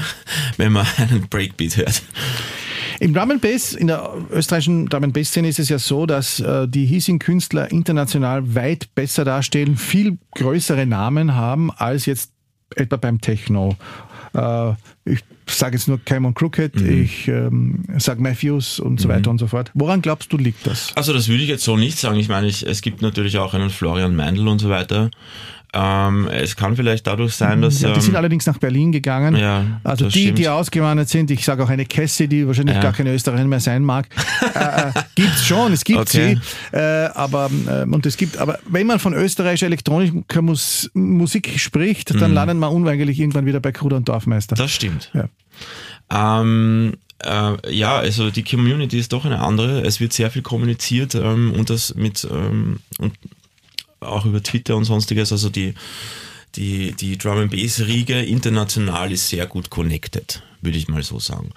wenn 0.58 0.72
man 0.72 0.86
einen 0.98 1.26
Breakbeat 1.28 1.78
hört. 1.78 2.02
Im 3.00 3.14
Drum 3.14 3.30
and 3.30 3.40
Bass, 3.40 3.74
in 3.74 3.86
der 3.86 4.12
österreichischen 4.32 4.86
Drum 4.86 5.04
and 5.04 5.14
Bass 5.14 5.28
Szene 5.28 5.48
ist 5.48 5.58
es 5.58 5.68
ja 5.68 5.78
so, 5.78 6.06
dass 6.06 6.40
äh, 6.40 6.66
die 6.66 6.84
hiesigen 6.84 7.18
Künstler 7.18 7.70
international 7.70 8.54
weit 8.54 8.94
besser 8.94 9.24
dastehen, 9.24 9.76
viel 9.76 10.18
größere 10.34 10.84
Namen 10.84 11.34
haben 11.34 11.70
als 11.70 12.06
jetzt 12.06 12.32
etwa 12.74 12.96
beim 12.96 13.20
Techno. 13.20 13.76
Äh, 14.34 14.72
ich 15.04 15.20
sage 15.46 15.76
jetzt 15.76 15.88
nur 15.88 16.00
Cameron 16.04 16.34
Crooked, 16.34 16.74
mhm. 16.74 17.02
ich 17.02 17.28
ähm, 17.28 17.84
sage 17.98 18.20
Matthews 18.20 18.80
und 18.80 19.00
so 19.00 19.08
mhm. 19.08 19.12
weiter 19.12 19.30
und 19.30 19.38
so 19.38 19.46
fort. 19.46 19.70
Woran 19.74 20.02
glaubst 20.02 20.32
du, 20.32 20.36
liegt 20.36 20.66
das? 20.66 20.92
Also 20.94 21.12
das 21.12 21.28
würde 21.28 21.42
ich 21.42 21.48
jetzt 21.48 21.64
so 21.64 21.76
nicht 21.76 21.98
sagen. 21.98 22.18
Ich 22.18 22.28
meine, 22.28 22.46
ich, 22.48 22.66
es 22.66 22.82
gibt 22.82 23.00
natürlich 23.00 23.38
auch 23.38 23.54
einen 23.54 23.70
Florian 23.70 24.16
Meindl 24.16 24.48
und 24.48 24.58
so 24.58 24.68
weiter. 24.68 25.10
Ähm, 25.74 26.28
es 26.28 26.56
kann 26.56 26.76
vielleicht 26.76 27.06
dadurch 27.06 27.34
sein, 27.34 27.60
dass. 27.60 27.80
Ja, 27.82 27.90
die 27.90 27.96
ähm, 27.96 28.00
sind 28.00 28.16
allerdings 28.16 28.46
nach 28.46 28.56
Berlin 28.56 28.90
gegangen. 28.90 29.36
Ja, 29.36 29.80
also 29.84 30.08
die, 30.08 30.22
stimmt. 30.22 30.38
die 30.38 30.48
ausgewandert 30.48 31.10
sind, 31.10 31.30
ich 31.30 31.44
sage 31.44 31.62
auch 31.62 31.68
eine 31.68 31.84
Cassie, 31.84 32.26
die 32.26 32.46
wahrscheinlich 32.46 32.76
ja. 32.76 32.82
gar 32.82 32.92
keine 32.94 33.12
Österreicherin 33.12 33.50
mehr 33.50 33.60
sein 33.60 33.84
mag, 33.84 34.08
äh, 34.54 34.88
äh, 34.88 34.92
es 35.16 35.46
schon, 35.46 35.72
es 35.72 35.84
gibt 35.84 35.98
okay. 35.98 36.38
sie. 36.72 36.76
Äh, 36.76 37.10
aber 37.14 37.50
äh, 37.66 37.82
und 37.82 38.06
es 38.06 38.16
gibt, 38.16 38.38
aber 38.38 38.58
wenn 38.66 38.86
man 38.86 38.98
von 38.98 39.12
österreichischer 39.12 39.66
elektronischer 39.66 40.42
Mus 40.42 40.90
Musik 40.94 41.58
spricht, 41.58 42.18
dann 42.18 42.30
mhm. 42.30 42.34
landet 42.34 42.56
man 42.56 42.72
unweigerlich 42.72 43.18
irgendwann 43.20 43.44
wieder 43.44 43.60
bei 43.60 43.72
Kruder 43.72 43.98
und 43.98 44.08
Dorfmeister. 44.08 44.56
Das 44.56 44.70
stimmt. 44.70 45.10
Ja. 45.12 45.28
Ähm, 46.40 46.94
äh, 47.22 47.74
ja, 47.74 47.96
also 47.96 48.30
die 48.30 48.44
Community 48.44 48.98
ist 48.98 49.12
doch 49.12 49.24
eine 49.24 49.40
andere. 49.40 49.82
Es 49.82 50.00
wird 50.00 50.12
sehr 50.12 50.30
viel 50.30 50.42
kommuniziert 50.42 51.14
ähm, 51.14 51.52
und 51.52 51.68
das 51.68 51.94
mit 51.94 52.26
ähm, 52.30 52.78
und 52.98 53.12
auch 54.00 54.24
über 54.24 54.42
Twitter 54.42 54.76
und 54.76 54.84
sonstiges. 54.84 55.32
Also 55.32 55.50
die, 55.50 55.74
die, 56.54 56.92
die 56.92 57.18
Drum 57.18 57.38
and 57.38 57.50
Bass 57.50 57.80
Riege 57.80 58.20
international 58.20 59.12
ist 59.12 59.28
sehr 59.28 59.46
gut 59.46 59.70
connected, 59.70 60.42
würde 60.60 60.78
ich 60.78 60.88
mal 60.88 61.02
so 61.02 61.18
sagen. 61.18 61.50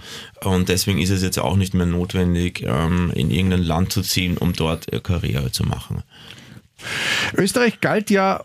Und 0.43 0.69
deswegen 0.69 0.99
ist 0.99 1.09
es 1.09 1.23
jetzt 1.23 1.39
auch 1.39 1.55
nicht 1.55 1.73
mehr 1.73 1.85
notwendig, 1.85 2.63
ähm, 2.65 3.11
in 3.15 3.31
irgendein 3.31 3.63
Land 3.63 3.91
zu 3.93 4.01
ziehen, 4.01 4.37
um 4.37 4.53
dort 4.53 4.87
Karriere 5.03 5.51
zu 5.51 5.63
machen. 5.63 6.03
Österreich 7.35 7.79
galt 7.79 8.09
ja 8.09 8.43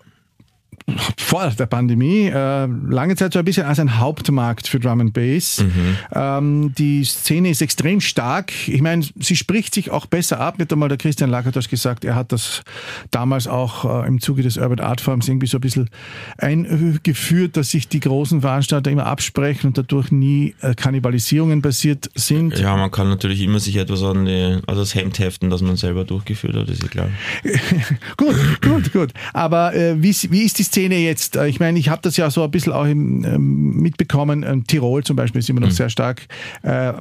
vor 1.18 1.50
der 1.50 1.66
Pandemie 1.66 2.28
äh, 2.28 2.66
lange 2.66 3.16
Zeit 3.16 3.32
so 3.32 3.40
ein 3.40 3.44
bisschen 3.44 3.66
als 3.66 3.80
ein 3.80 3.98
Hauptmarkt 3.98 4.68
für 4.68 4.78
Drum 4.78 5.00
and 5.00 5.12
Bass. 5.12 5.62
Mhm. 5.62 5.96
Ähm, 6.14 6.74
die 6.78 7.04
Szene 7.04 7.50
ist 7.50 7.60
extrem 7.60 8.00
stark. 8.00 8.52
Ich 8.68 8.80
meine, 8.80 9.04
sie 9.18 9.34
spricht 9.34 9.74
sich 9.74 9.90
auch 9.90 10.06
besser 10.06 10.38
ab. 10.38 10.58
Mit 10.58 10.72
einmal 10.72 10.88
der 10.88 10.98
Christian 10.98 11.30
Lakatos 11.30 11.68
gesagt, 11.68 12.04
er 12.04 12.14
hat 12.14 12.30
das 12.30 12.62
damals 13.10 13.48
auch 13.48 14.04
äh, 14.04 14.06
im 14.06 14.20
Zuge 14.20 14.42
des 14.42 14.56
Urban 14.56 14.78
Art 14.78 15.00
Forums 15.00 15.26
irgendwie 15.26 15.48
so 15.48 15.58
ein 15.58 15.60
bisschen 15.60 15.90
eingeführt, 16.38 17.56
dass 17.56 17.70
sich 17.70 17.88
die 17.88 18.00
großen 18.00 18.40
Veranstalter 18.40 18.90
immer 18.90 19.06
absprechen 19.06 19.68
und 19.68 19.78
dadurch 19.78 20.12
nie 20.12 20.54
äh, 20.60 20.74
Kannibalisierungen 20.74 21.62
passiert 21.62 22.08
sind. 22.14 22.56
Ja, 22.58 22.76
man 22.76 22.92
kann 22.92 23.08
natürlich 23.08 23.42
immer 23.42 23.58
sich 23.58 23.76
etwas 23.76 24.04
an 24.04 24.26
die, 24.26 24.60
also 24.68 24.82
das 24.82 24.94
Hemd 24.94 25.18
heften, 25.18 25.50
das 25.50 25.62
man 25.62 25.76
selber 25.76 26.04
durchgeführt 26.04 26.54
hat, 26.54 26.68
ist 26.68 26.82
ja 26.82 26.88
klar. 26.88 27.08
gut, 28.16 28.36
gut, 28.62 28.92
gut. 28.92 29.10
Aber 29.32 29.74
äh, 29.74 30.00
wie, 30.00 30.14
wie 30.30 30.42
ist 30.44 30.60
die 30.60 30.62
Szene 30.62 30.75
Szene 30.76 30.98
jetzt, 30.98 31.36
äh, 31.36 31.48
ich 31.48 31.58
meine, 31.58 31.78
ich 31.78 31.88
habe 31.88 32.02
das 32.02 32.18
ja 32.18 32.30
so 32.30 32.44
ein 32.44 32.50
bisschen 32.50 32.74
auch 32.74 32.84
im, 32.84 33.24
ähm, 33.24 33.80
mitbekommen, 33.80 34.44
ähm, 34.46 34.66
Tirol 34.66 35.04
zum 35.04 35.16
Beispiel 35.16 35.38
ist 35.38 35.48
immer 35.48 35.60
noch 35.60 35.68
mhm. 35.68 35.72
sehr 35.72 35.88
stark. 35.88 36.26
Äh, 36.62 36.92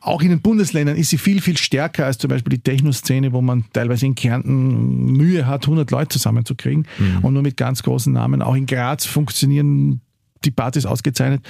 auch 0.00 0.22
in 0.22 0.28
den 0.28 0.40
Bundesländern 0.40 0.96
ist 0.96 1.10
sie 1.10 1.18
viel, 1.18 1.40
viel 1.40 1.56
stärker 1.56 2.06
als 2.06 2.18
zum 2.18 2.28
Beispiel 2.28 2.50
die 2.50 2.62
Techno-Szene, 2.62 3.32
wo 3.32 3.40
man 3.40 3.64
teilweise 3.72 4.06
in 4.06 4.14
Kärnten 4.14 5.06
Mühe 5.06 5.48
hat, 5.48 5.64
100 5.64 5.90
Leute 5.90 6.10
zusammenzukriegen 6.10 6.86
mhm. 6.98 7.24
und 7.24 7.32
nur 7.32 7.42
mit 7.42 7.56
ganz 7.56 7.82
großen 7.82 8.12
Namen. 8.12 8.40
Auch 8.40 8.54
in 8.54 8.66
Graz 8.66 9.04
funktionieren 9.04 10.00
die 10.44 10.52
Partys 10.52 10.86
ausgezeichnet. 10.86 11.44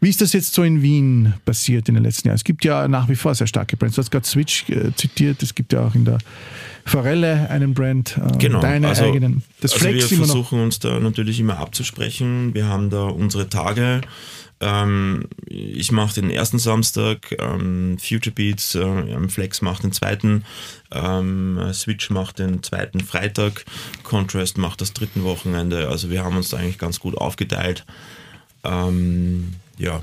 Wie 0.00 0.08
ist 0.08 0.22
das 0.22 0.32
jetzt 0.32 0.54
so 0.54 0.62
in 0.62 0.80
Wien 0.80 1.34
passiert 1.44 1.88
in 1.90 1.96
den 1.96 2.04
letzten 2.04 2.28
Jahren? 2.28 2.36
Es 2.36 2.44
gibt 2.44 2.64
ja 2.64 2.88
nach 2.88 3.10
wie 3.10 3.16
vor 3.16 3.34
sehr 3.34 3.46
starke 3.46 3.76
Brands. 3.76 3.96
Du 3.96 4.02
hast 4.02 4.10
gerade 4.10 4.26
Switch 4.26 4.70
äh, 4.70 4.94
zitiert, 4.94 5.42
es 5.42 5.54
gibt 5.54 5.74
ja 5.74 5.84
auch 5.84 5.94
in 5.94 6.06
der 6.06 6.18
Forelle 6.86 7.50
einen 7.50 7.74
Brand, 7.74 8.16
äh, 8.16 8.38
genau. 8.38 8.60
deine 8.60 8.88
also, 8.88 9.04
eigenen. 9.04 9.42
Das 9.60 9.72
also 9.72 9.84
Flex 9.84 10.10
wir 10.10 10.18
versuchen 10.18 10.60
uns 10.60 10.78
da 10.78 11.00
natürlich 11.00 11.40
immer 11.40 11.58
abzusprechen. 11.58 12.54
Wir 12.54 12.66
haben 12.66 12.90
da 12.90 13.04
unsere 13.04 13.48
Tage. 13.48 14.02
Ähm, 14.60 15.24
ich 15.46 15.92
mache 15.92 16.14
den 16.14 16.30
ersten 16.30 16.58
Samstag, 16.58 17.34
ähm, 17.38 17.98
Future 17.98 18.32
Beats, 18.32 18.74
äh, 18.74 19.28
Flex 19.28 19.60
macht 19.60 19.82
den 19.82 19.92
zweiten, 19.92 20.44
ähm, 20.92 21.60
Switch 21.72 22.08
macht 22.08 22.38
den 22.38 22.62
zweiten 22.62 23.00
Freitag, 23.00 23.64
Contrast 24.02 24.56
macht 24.56 24.80
das 24.80 24.94
dritten 24.94 25.24
Wochenende. 25.24 25.88
Also 25.88 26.10
wir 26.10 26.24
haben 26.24 26.36
uns 26.36 26.50
da 26.50 26.56
eigentlich 26.56 26.78
ganz 26.78 27.00
gut 27.00 27.18
aufgeteilt. 27.18 27.84
Ähm, 28.64 29.54
ja, 29.76 30.00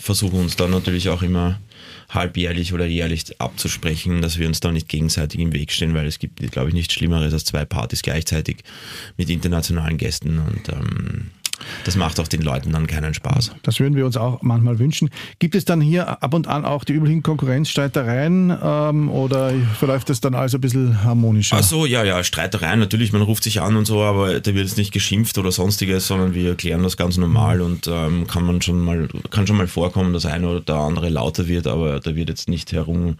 versuchen 0.00 0.40
uns 0.40 0.56
da 0.56 0.66
natürlich 0.66 1.10
auch 1.10 1.22
immer 1.22 1.60
halbjährlich 2.08 2.72
oder 2.72 2.86
jährlich 2.86 3.40
abzusprechen, 3.40 4.22
dass 4.22 4.38
wir 4.38 4.46
uns 4.46 4.60
da 4.60 4.72
nicht 4.72 4.88
gegenseitig 4.88 5.40
im 5.40 5.52
Weg 5.52 5.72
stehen, 5.72 5.94
weil 5.94 6.06
es 6.06 6.18
gibt, 6.18 6.38
glaube 6.52 6.68
ich, 6.68 6.74
nichts 6.74 6.94
Schlimmeres 6.94 7.32
als 7.32 7.44
zwei 7.44 7.64
Partys 7.64 8.02
gleichzeitig 8.02 8.58
mit 9.16 9.30
internationalen 9.30 9.98
Gästen 9.98 10.38
und 10.38 10.68
ähm, 10.68 11.30
das 11.84 11.96
macht 11.96 12.20
auch 12.20 12.28
den 12.28 12.42
Leuten 12.42 12.72
dann 12.72 12.86
keinen 12.86 13.14
Spaß. 13.14 13.52
Das 13.62 13.80
würden 13.80 13.96
wir 13.96 14.06
uns 14.06 14.16
auch 14.16 14.42
manchmal 14.42 14.78
wünschen. 14.78 15.10
Gibt 15.38 15.54
es 15.54 15.64
dann 15.64 15.80
hier 15.80 16.22
ab 16.22 16.34
und 16.34 16.46
an 16.46 16.64
auch 16.64 16.84
die 16.84 16.92
üblichen 16.92 17.22
Konkurrenzstreitereien 17.22 18.56
ähm, 18.62 19.10
oder 19.10 19.52
verläuft 19.78 20.10
das 20.10 20.20
dann 20.20 20.34
alles 20.34 20.54
ein 20.54 20.60
bisschen 20.60 21.02
harmonischer? 21.04 21.56
Ach 21.58 21.62
so, 21.62 21.86
ja, 21.86 22.04
ja, 22.04 22.22
Streitereien 22.22 22.78
natürlich, 22.78 23.12
man 23.12 23.22
ruft 23.22 23.44
sich 23.44 23.60
an 23.60 23.76
und 23.76 23.86
so, 23.86 24.02
aber 24.02 24.40
da 24.40 24.54
wird 24.54 24.66
es 24.66 24.76
nicht 24.76 24.92
geschimpft 24.92 25.38
oder 25.38 25.52
sonstiges, 25.52 26.06
sondern 26.06 26.34
wir 26.34 26.54
klären 26.54 26.82
das 26.82 26.96
ganz 26.96 27.16
normal 27.16 27.60
und 27.60 27.86
ähm, 27.86 28.26
kann 28.26 28.44
man 28.44 28.62
schon 28.62 28.80
mal, 28.80 29.08
kann 29.30 29.46
schon 29.46 29.56
mal 29.56 29.68
vorkommen, 29.68 30.12
dass 30.12 30.26
eine 30.26 30.48
oder 30.48 30.60
der 30.60 30.76
andere 30.76 31.08
lauter 31.08 31.48
wird, 31.48 31.66
aber 31.66 32.00
da 32.00 32.14
wird 32.14 32.28
jetzt 32.28 32.48
nicht 32.48 32.72
herum 32.72 33.16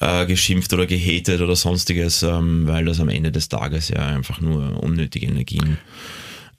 äh, 0.00 0.26
geschimpft 0.26 0.72
oder 0.72 0.86
gehatet 0.86 1.40
oder 1.40 1.56
sonstiges, 1.56 2.22
ähm, 2.22 2.66
weil 2.66 2.84
das 2.84 3.00
am 3.00 3.08
Ende 3.08 3.32
des 3.32 3.48
Tages 3.48 3.88
ja 3.88 4.06
einfach 4.06 4.40
nur 4.40 4.82
unnötige 4.82 5.26
Energien 5.26 5.78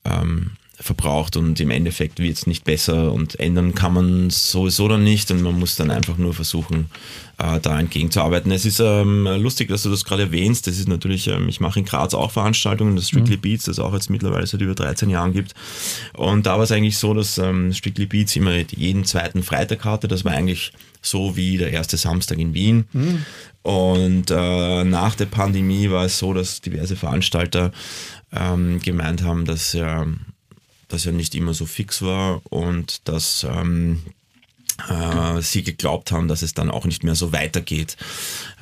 ähm, 0.05 0.51
verbraucht 0.79 1.37
und 1.37 1.59
im 1.59 1.71
Endeffekt 1.71 2.19
wird 2.19 2.37
es 2.37 2.47
nicht 2.47 2.65
besser 2.65 3.11
und 3.13 3.39
ändern 3.39 3.75
kann 3.75 3.93
man 3.93 4.29
sowieso 4.29 4.87
dann 4.87 5.03
nicht 5.03 5.31
und 5.31 5.41
man 5.41 5.57
muss 5.57 5.75
dann 5.75 5.89
einfach 5.89 6.17
nur 6.17 6.33
versuchen, 6.33 6.89
äh, 7.37 7.59
da 7.59 7.79
entgegenzuarbeiten. 7.79 8.51
Es 8.51 8.65
ist 8.65 8.79
ähm, 8.79 9.25
lustig, 9.25 9.69
dass 9.69 9.83
du 9.83 9.89
das 9.89 10.05
gerade 10.05 10.23
erwähnst. 10.23 10.67
Das 10.67 10.77
ist 10.77 10.87
natürlich, 10.87 11.27
ähm, 11.27 11.47
ich 11.49 11.59
mache 11.59 11.79
in 11.79 11.85
Graz 11.85 12.13
auch 12.13 12.31
Veranstaltungen, 12.31 12.95
das 12.95 13.07
Strictly 13.07 13.37
mhm. 13.37 13.41
Beats, 13.41 13.65
das 13.65 13.79
auch 13.79 13.93
jetzt 13.93 14.09
mittlerweile 14.09 14.47
seit 14.47 14.61
über 14.61 14.75
13 14.75 15.09
Jahren 15.09 15.33
gibt. 15.33 15.53
Und 16.13 16.45
da 16.45 16.57
war 16.57 16.63
es 16.63 16.71
eigentlich 16.71 16.97
so, 16.97 17.13
dass 17.13 17.37
ähm, 17.37 17.73
Strictly 17.73 18.05
Beats 18.05 18.35
immer 18.35 18.55
jeden 18.55 19.05
zweiten 19.05 19.43
Freitag 19.43 19.85
hatte. 19.85 20.07
Das 20.07 20.25
war 20.25 20.33
eigentlich 20.33 20.73
so 21.01 21.35
wie 21.35 21.57
der 21.57 21.71
erste 21.71 21.97
Samstag 21.97 22.37
in 22.37 22.53
Wien. 22.53 22.85
Mhm. 22.93 23.25
Und 23.63 24.31
äh, 24.31 24.83
nach 24.83 25.15
der 25.15 25.25
Pandemie 25.25 25.89
war 25.89 26.05
es 26.05 26.19
so, 26.19 26.33
dass 26.33 26.61
diverse 26.61 26.95
Veranstalter 26.95 27.71
ähm, 28.31 28.79
gemeint 28.79 29.23
haben, 29.23 29.45
dass 29.45 29.73
ja 29.73 30.05
das 30.87 31.05
ja 31.05 31.11
nicht 31.11 31.35
immer 31.35 31.53
so 31.53 31.65
fix 31.65 32.01
war 32.01 32.41
und 32.49 33.07
dass 33.07 33.45
ähm, 33.49 34.01
äh, 34.89 35.41
sie 35.41 35.63
geglaubt 35.63 36.11
haben, 36.11 36.27
dass 36.27 36.41
es 36.41 36.53
dann 36.53 36.69
auch 36.69 36.85
nicht 36.85 37.03
mehr 37.03 37.15
so 37.15 37.31
weitergeht. 37.31 37.95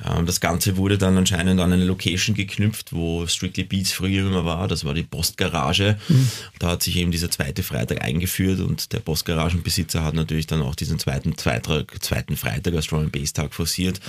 Ähm, 0.04 0.26
das 0.26 0.40
Ganze 0.40 0.76
wurde 0.76 0.96
dann 0.96 1.16
anscheinend 1.16 1.60
an 1.60 1.72
eine 1.72 1.84
Location 1.84 2.36
geknüpft, 2.36 2.92
wo 2.92 3.26
Strictly 3.26 3.64
Beats 3.64 3.92
früher 3.92 4.26
immer 4.26 4.44
war. 4.44 4.68
Das 4.68 4.84
war 4.84 4.94
die 4.94 5.02
Postgarage. 5.02 5.98
Mhm. 6.08 6.28
Da 6.60 6.68
hat 6.70 6.82
sich 6.82 6.96
eben 6.96 7.10
dieser 7.10 7.30
zweite 7.30 7.62
Freitag 7.62 8.02
eingeführt 8.02 8.60
und 8.60 8.92
der 8.92 9.00
Postgaragenbesitzer 9.00 10.04
hat 10.04 10.14
natürlich 10.14 10.46
dann 10.46 10.62
auch 10.62 10.74
diesen 10.74 10.98
zweiten, 10.98 11.36
Zweitrag, 11.36 12.02
zweiten 12.02 12.36
Freitag 12.36 12.74
als 12.74 12.86
Drum 12.86 13.10
Bass 13.10 13.32
Tag 13.32 13.52
forciert. 13.52 14.00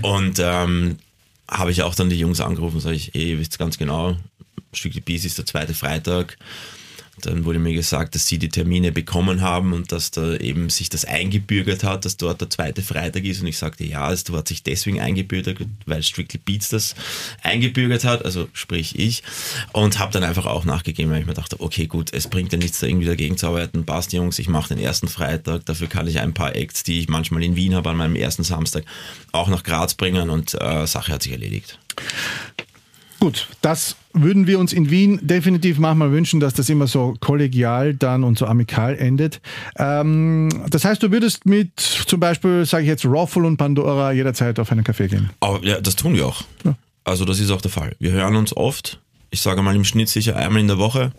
Und 0.00 0.38
ähm, 0.38 0.96
habe 1.46 1.72
ich 1.72 1.82
auch 1.82 1.94
dann 1.94 2.08
die 2.08 2.18
Jungs 2.18 2.40
angerufen 2.40 2.76
und 2.76 2.82
sage 2.82 2.96
ich, 2.96 3.14
ey, 3.14 3.32
ihr 3.32 3.38
wisst 3.38 3.58
ganz 3.58 3.76
genau, 3.76 4.16
Strictly 4.72 5.00
Beats 5.00 5.24
ist 5.24 5.36
der 5.36 5.46
zweite 5.46 5.74
Freitag 5.74 6.38
dann 7.26 7.44
wurde 7.44 7.58
mir 7.58 7.74
gesagt, 7.74 8.14
dass 8.14 8.26
sie 8.26 8.38
die 8.38 8.48
Termine 8.48 8.92
bekommen 8.92 9.40
haben 9.40 9.72
und 9.72 9.92
dass 9.92 10.10
da 10.10 10.34
eben 10.36 10.70
sich 10.70 10.88
das 10.88 11.04
eingebürgert 11.04 11.84
hat, 11.84 12.04
dass 12.04 12.16
dort 12.16 12.40
der 12.40 12.50
zweite 12.50 12.82
Freitag 12.82 13.24
ist. 13.24 13.40
Und 13.40 13.46
ich 13.46 13.58
sagte, 13.58 13.84
ja, 13.84 14.10
es 14.12 14.24
hat 14.30 14.48
sich 14.48 14.62
deswegen 14.62 15.00
eingebürgert, 15.00 15.58
weil 15.86 16.02
Strictly 16.02 16.40
Beats 16.44 16.68
das 16.70 16.94
eingebürgert 17.42 18.04
hat, 18.04 18.24
also 18.24 18.48
sprich 18.52 18.98
ich. 18.98 19.22
Und 19.72 19.98
habe 19.98 20.12
dann 20.12 20.24
einfach 20.24 20.46
auch 20.46 20.64
nachgegeben, 20.64 21.10
weil 21.10 21.20
ich 21.20 21.26
mir 21.26 21.34
dachte, 21.34 21.60
okay, 21.60 21.86
gut, 21.86 22.12
es 22.12 22.28
bringt 22.28 22.52
ja 22.52 22.58
nichts, 22.58 22.80
da 22.80 22.86
irgendwie 22.86 23.06
dagegen 23.06 23.36
zu 23.36 23.46
arbeiten. 23.46 23.84
Passt, 23.84 24.12
Jungs, 24.12 24.38
ich 24.38 24.48
mache 24.48 24.74
den 24.74 24.82
ersten 24.82 25.08
Freitag. 25.08 25.66
Dafür 25.66 25.88
kann 25.88 26.06
ich 26.06 26.20
ein 26.20 26.34
paar 26.34 26.54
Acts, 26.56 26.82
die 26.82 27.00
ich 27.00 27.08
manchmal 27.08 27.42
in 27.42 27.56
Wien 27.56 27.74
habe, 27.74 27.90
an 27.90 27.96
meinem 27.96 28.16
ersten 28.16 28.44
Samstag 28.44 28.84
auch 29.32 29.48
nach 29.48 29.62
Graz 29.62 29.94
bringen 29.94 30.30
und 30.30 30.54
äh, 30.60 30.86
Sache 30.86 31.12
hat 31.12 31.22
sich 31.22 31.32
erledigt. 31.32 31.78
Gut, 33.20 33.48
das 33.60 33.96
würden 34.14 34.46
wir 34.46 34.58
uns 34.58 34.72
in 34.72 34.90
Wien 34.90 35.20
definitiv 35.22 35.78
manchmal 35.78 36.10
wünschen, 36.10 36.40
dass 36.40 36.54
das 36.54 36.70
immer 36.70 36.86
so 36.86 37.14
kollegial 37.20 37.92
dann 37.92 38.24
und 38.24 38.38
so 38.38 38.46
amikal 38.46 38.96
endet. 38.96 39.42
Ähm, 39.76 40.48
das 40.70 40.86
heißt, 40.86 41.02
du 41.02 41.12
würdest 41.12 41.44
mit 41.44 41.78
zum 41.78 42.18
Beispiel, 42.18 42.64
sage 42.64 42.84
ich 42.84 42.88
jetzt, 42.88 43.04
Raffle 43.04 43.46
und 43.46 43.58
Pandora 43.58 44.12
jederzeit 44.12 44.58
auf 44.58 44.72
einen 44.72 44.84
Café 44.84 45.08
gehen? 45.08 45.28
Aber 45.40 45.62
ja, 45.62 45.82
das 45.82 45.96
tun 45.96 46.14
wir 46.14 46.26
auch. 46.26 46.42
Ja. 46.64 46.74
Also 47.04 47.26
das 47.26 47.40
ist 47.40 47.50
auch 47.50 47.60
der 47.60 47.70
Fall. 47.70 47.94
Wir 47.98 48.12
hören 48.12 48.36
uns 48.36 48.56
oft, 48.56 49.00
ich 49.30 49.42
sage 49.42 49.60
mal 49.60 49.76
im 49.76 49.84
Schnitt 49.84 50.08
sicher 50.08 50.36
einmal 50.36 50.62
in 50.62 50.68
der 50.68 50.78
Woche. 50.78 51.12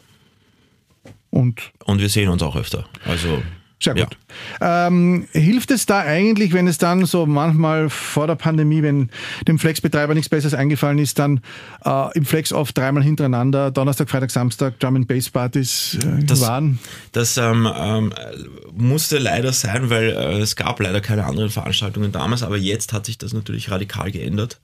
Und? 1.29 1.71
Und 1.85 2.01
wir 2.01 2.09
sehen 2.09 2.29
uns 2.29 2.41
auch 2.41 2.55
öfter. 2.55 2.85
Also 3.05 3.43
sehr 3.83 3.95
gut. 3.95 4.17
Ja. 4.59 4.87
Ähm, 4.87 5.27
hilft 5.31 5.71
es 5.71 5.85
da 5.85 5.99
eigentlich, 5.99 6.53
wenn 6.53 6.67
es 6.67 6.77
dann 6.77 7.05
so 7.05 7.25
manchmal 7.25 7.89
vor 7.89 8.27
der 8.27 8.35
Pandemie, 8.35 8.83
wenn 8.83 9.09
dem 9.47 9.59
Flex-Betreiber 9.59 10.13
nichts 10.13 10.29
Besseres 10.29 10.53
eingefallen 10.53 10.99
ist, 10.99 11.19
dann 11.19 11.41
äh, 11.83 12.17
im 12.17 12.25
Flex 12.25 12.53
oft 12.53 12.77
dreimal 12.77 13.03
hintereinander, 13.03 13.71
Donnerstag, 13.71 14.09
Freitag, 14.09 14.31
Samstag, 14.31 14.79
Drum 14.79 14.95
and 14.95 15.07
Bass 15.07 15.29
Partys 15.29 15.97
äh, 16.03 16.23
das, 16.23 16.41
waren? 16.41 16.79
Das 17.11 17.37
ähm, 17.37 17.67
ähm, 17.73 18.13
musste 18.73 19.17
leider 19.17 19.53
sein, 19.53 19.89
weil 19.89 20.09
äh, 20.09 20.39
es 20.39 20.55
gab 20.55 20.79
leider 20.79 21.01
keine 21.01 21.25
anderen 21.25 21.49
Veranstaltungen 21.49 22.11
damals, 22.11 22.43
aber 22.43 22.57
jetzt 22.57 22.93
hat 22.93 23.05
sich 23.05 23.17
das 23.17 23.33
natürlich 23.33 23.71
radikal 23.71 24.11
geändert. 24.11 24.59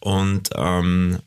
Und 0.00 0.50
ähm, 0.56 1.20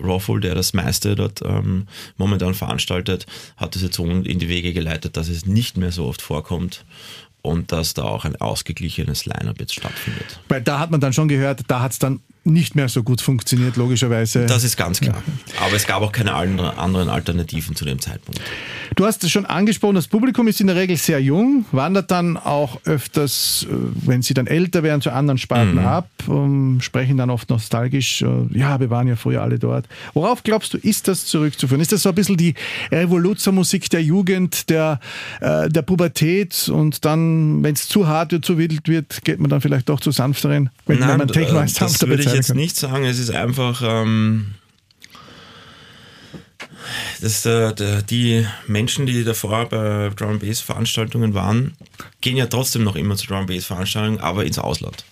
Rawful, 0.00 0.40
der 0.40 0.54
das 0.54 0.72
meiste 0.72 1.14
dort 1.14 1.42
ähm, 1.42 1.86
momentan 2.16 2.54
veranstaltet, 2.54 3.26
hat 3.56 3.74
das 3.74 3.82
jetzt 3.82 3.96
so 3.96 4.04
in 4.06 4.38
die 4.38 4.48
Wege 4.48 4.72
geleitet, 4.72 5.16
dass 5.16 5.28
es 5.28 5.46
nicht 5.46 5.76
mehr 5.76 5.92
so 5.92 6.06
oft 6.06 6.22
vorkommt 6.22 6.84
und 7.42 7.72
dass 7.72 7.94
da 7.94 8.04
auch 8.04 8.24
ein 8.24 8.36
ausgeglichenes 8.36 9.26
Line-Up 9.26 9.60
jetzt 9.60 9.74
stattfindet. 9.74 10.40
Weil 10.48 10.62
da 10.62 10.78
hat 10.78 10.90
man 10.90 11.00
dann 11.00 11.12
schon 11.12 11.28
gehört, 11.28 11.62
da 11.68 11.80
hat 11.80 11.92
es 11.92 11.98
dann 11.98 12.20
nicht 12.44 12.74
mehr 12.74 12.88
so 12.88 13.02
gut 13.02 13.20
funktioniert, 13.20 13.76
logischerweise. 13.76 14.46
Das 14.46 14.64
ist 14.64 14.76
ganz 14.76 15.00
klar. 15.00 15.22
Aber 15.64 15.76
es 15.76 15.86
gab 15.86 16.02
auch 16.02 16.12
keine 16.12 16.34
anderen 16.34 17.08
Alternativen 17.08 17.76
zu 17.76 17.84
dem 17.84 18.00
Zeitpunkt. 18.00 18.40
Du 18.96 19.06
hast 19.06 19.24
es 19.24 19.30
schon 19.30 19.46
angesprochen, 19.46 19.94
das 19.94 20.08
Publikum 20.08 20.48
ist 20.48 20.60
in 20.60 20.66
der 20.66 20.76
Regel 20.76 20.96
sehr 20.96 21.20
jung, 21.20 21.64
wandert 21.72 22.10
dann 22.10 22.36
auch 22.36 22.80
öfters, 22.84 23.66
äh, 23.70 23.74
wenn 24.06 24.22
sie 24.22 24.34
dann 24.34 24.46
älter 24.46 24.82
werden, 24.82 25.00
zu 25.00 25.12
anderen 25.12 25.38
Sparten 25.38 25.74
mhm. 25.74 25.86
ab, 25.86 26.08
um, 26.26 26.80
sprechen 26.80 27.16
dann 27.16 27.30
oft 27.30 27.48
nostalgisch, 27.48 28.22
äh, 28.22 28.26
ja, 28.50 28.80
wir 28.80 28.90
waren 28.90 29.08
ja 29.08 29.16
früher 29.16 29.42
alle 29.42 29.58
dort. 29.58 29.86
Worauf 30.14 30.42
glaubst 30.42 30.74
du, 30.74 30.78
ist 30.78 31.08
das 31.08 31.26
zurückzuführen? 31.26 31.80
Ist 31.80 31.92
das 31.92 32.02
so 32.02 32.10
ein 32.10 32.14
bisschen 32.14 32.36
die 32.36 32.54
Revoluzermusik 32.90 33.88
der 33.88 34.02
Jugend, 34.02 34.68
der, 34.68 35.00
äh, 35.40 35.68
der 35.68 35.82
Pubertät 35.82 36.68
und 36.68 37.04
dann, 37.04 37.62
wenn 37.62 37.74
es 37.74 37.88
zu 37.88 38.06
hart 38.06 38.32
wird, 38.32 38.44
zu 38.44 38.58
wild 38.58 38.88
wird, 38.88 39.24
geht 39.24 39.40
man 39.40 39.48
dann 39.48 39.60
vielleicht 39.60 39.88
doch 39.88 40.00
zu 40.00 40.10
sanfteren, 40.10 40.70
wenn, 40.86 40.98
Nein, 40.98 41.18
man 41.18 41.28
Techno 41.28 41.60
als 41.60 41.74
sanfter 41.74 42.08
würde 42.08 42.31
ich 42.32 42.36
jetzt 42.36 42.48
kann. 42.48 42.56
nicht 42.56 42.76
sagen, 42.76 43.04
es 43.04 43.18
ist 43.18 43.30
einfach... 43.30 43.82
Ähm 43.84 44.54
das, 47.20 47.46
äh, 47.46 48.02
die 48.02 48.46
Menschen, 48.66 49.06
die 49.06 49.24
davor 49.24 49.68
bei 49.68 50.10
Drum 50.16 50.40
Bass 50.40 50.60
Veranstaltungen 50.60 51.34
waren, 51.34 51.76
gehen 52.20 52.36
ja 52.36 52.46
trotzdem 52.46 52.84
noch 52.84 52.96
immer 52.96 53.16
zu 53.16 53.26
Drum 53.26 53.46
Bass 53.46 53.64
Veranstaltungen, 53.64 54.20
aber 54.20 54.44
ins 54.44 54.58
Ausland. 54.58 55.04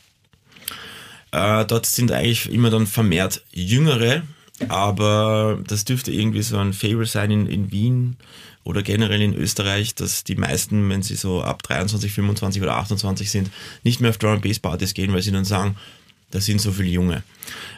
Äh, 1.32 1.64
dort 1.64 1.86
sind 1.86 2.10
eigentlich 2.10 2.50
immer 2.50 2.70
dann 2.70 2.86
vermehrt 2.86 3.42
Jüngere, 3.52 4.22
aber 4.68 5.60
das 5.66 5.84
dürfte 5.84 6.12
irgendwie 6.12 6.42
so 6.42 6.58
ein 6.58 6.72
Fable 6.72 7.06
sein 7.06 7.30
in, 7.30 7.46
in 7.46 7.70
Wien 7.70 8.16
oder 8.64 8.82
generell 8.82 9.22
in 9.22 9.34
Österreich, 9.34 9.94
dass 9.94 10.24
die 10.24 10.34
meisten, 10.34 10.88
wenn 10.90 11.02
sie 11.02 11.14
so 11.14 11.42
ab 11.42 11.62
23, 11.62 12.12
25 12.12 12.60
oder 12.62 12.76
28 12.76 13.30
sind, 13.30 13.50
nicht 13.84 14.00
mehr 14.00 14.10
auf 14.10 14.18
Drum 14.18 14.40
Bass 14.40 14.58
Partys 14.58 14.94
gehen, 14.94 15.12
weil 15.12 15.22
sie 15.22 15.32
dann 15.32 15.44
sagen, 15.44 15.76
da 16.30 16.40
sind 16.40 16.60
so 16.60 16.72
viele 16.72 16.90
Junge. 16.90 17.22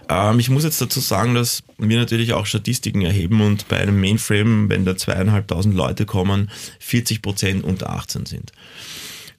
Ähm, 0.08 0.38
ich 0.38 0.50
muss 0.50 0.64
jetzt 0.64 0.80
dazu 0.80 1.00
sagen, 1.00 1.34
dass 1.34 1.62
wir 1.78 1.98
natürlich 1.98 2.32
auch 2.32 2.46
Statistiken 2.46 3.02
erheben 3.02 3.40
und 3.40 3.68
bei 3.68 3.78
einem 3.78 4.00
Mainframe, 4.00 4.68
wenn 4.68 4.84
da 4.84 4.96
zweieinhalbtausend 4.96 5.74
Leute 5.74 6.06
kommen, 6.06 6.50
40 6.80 7.22
Prozent 7.22 7.64
unter 7.64 7.90
18 7.90 8.26
sind. 8.26 8.52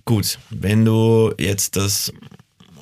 Gut, 0.06 0.40
wenn 0.50 0.84
du 0.84 1.34
jetzt 1.38 1.76
das 1.76 2.12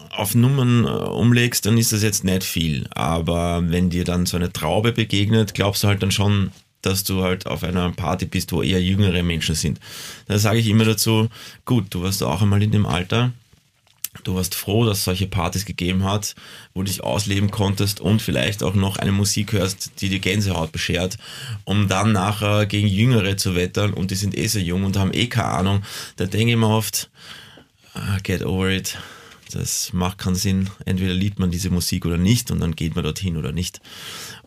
auf 0.10 0.36
Nummern 0.36 0.86
äh, 0.86 0.88
umlegst, 0.88 1.66
dann 1.66 1.78
ist 1.78 1.94
das 1.94 2.04
jetzt 2.04 2.24
nicht 2.24 2.44
viel. 2.44 2.88
Aber 2.92 3.64
wenn 3.70 3.90
dir 3.90 4.04
dann 4.04 4.26
so 4.26 4.38
eine 4.38 4.52
Traube 4.52 4.92
begegnet, 4.92 5.54
glaubst 5.54 5.84
du 5.84 5.88
halt 5.88 6.04
dann 6.04 6.12
schon, 6.12 6.52
dass 6.82 7.04
du 7.04 7.24
halt 7.24 7.46
auf 7.46 7.64
einer 7.64 7.92
Party 7.92 8.26
bist, 8.26 8.52
wo 8.52 8.62
eher 8.62 8.82
jüngere 8.82 9.24
Menschen 9.24 9.56
sind. 9.56 9.80
Da 10.28 10.40
sage 10.40 10.60
ich 10.60 10.68
immer 10.68 10.86
dazu, 10.86 11.30
gut, 11.66 11.86
du 11.92 12.04
warst 12.04 12.24
auch 12.24 12.42
einmal 12.42 12.64
in 12.64 12.72
dem 12.72 12.86
Alter, 12.86 13.32
Du 14.24 14.36
warst 14.36 14.56
froh, 14.56 14.86
dass 14.86 15.00
es 15.00 15.04
solche 15.06 15.28
Partys 15.28 15.64
gegeben 15.64 16.04
hat, 16.04 16.36
wo 16.74 16.82
du 16.82 16.88
dich 16.88 17.02
ausleben 17.02 17.50
konntest 17.50 18.02
und 18.02 18.22
vielleicht 18.22 18.62
auch 18.62 18.74
noch 18.74 18.98
eine 18.98 19.14
Musik 19.14 19.54
hörst, 19.54 20.02
die 20.02 20.10
dir 20.10 20.20
Gänsehaut 20.20 20.74
beschert, 20.74 21.18
um 21.64 21.88
dann 21.88 22.12
nachher 22.12 22.66
gegen 22.66 22.88
Jüngere 22.88 23.38
zu 23.38 23.56
wettern 23.56 23.94
und 23.94 24.12
die 24.12 24.16
sind 24.16 24.38
eh 24.38 24.48
sehr 24.48 24.64
jung 24.64 24.84
und 24.84 24.98
haben 24.98 25.14
eh 25.14 25.28
keine 25.28 25.48
Ahnung. 25.48 25.84
Da 26.18 26.26
denke 26.26 26.52
ich 26.52 26.58
mir 26.58 26.68
oft, 26.68 27.10
ah, 27.94 28.18
get 28.22 28.44
over 28.44 28.70
it. 28.70 28.98
Das 29.54 29.92
macht 29.94 30.18
keinen 30.18 30.36
Sinn. 30.36 30.70
Entweder 30.86 31.14
liebt 31.14 31.40
man 31.40 31.52
diese 31.52 31.70
Musik 31.70 32.06
oder 32.06 32.18
nicht 32.18 32.52
und 32.52 32.60
dann 32.60 32.76
geht 32.76 32.96
man 32.96 33.04
dorthin 33.04 33.38
oder 33.38 33.52
nicht. 33.52 33.82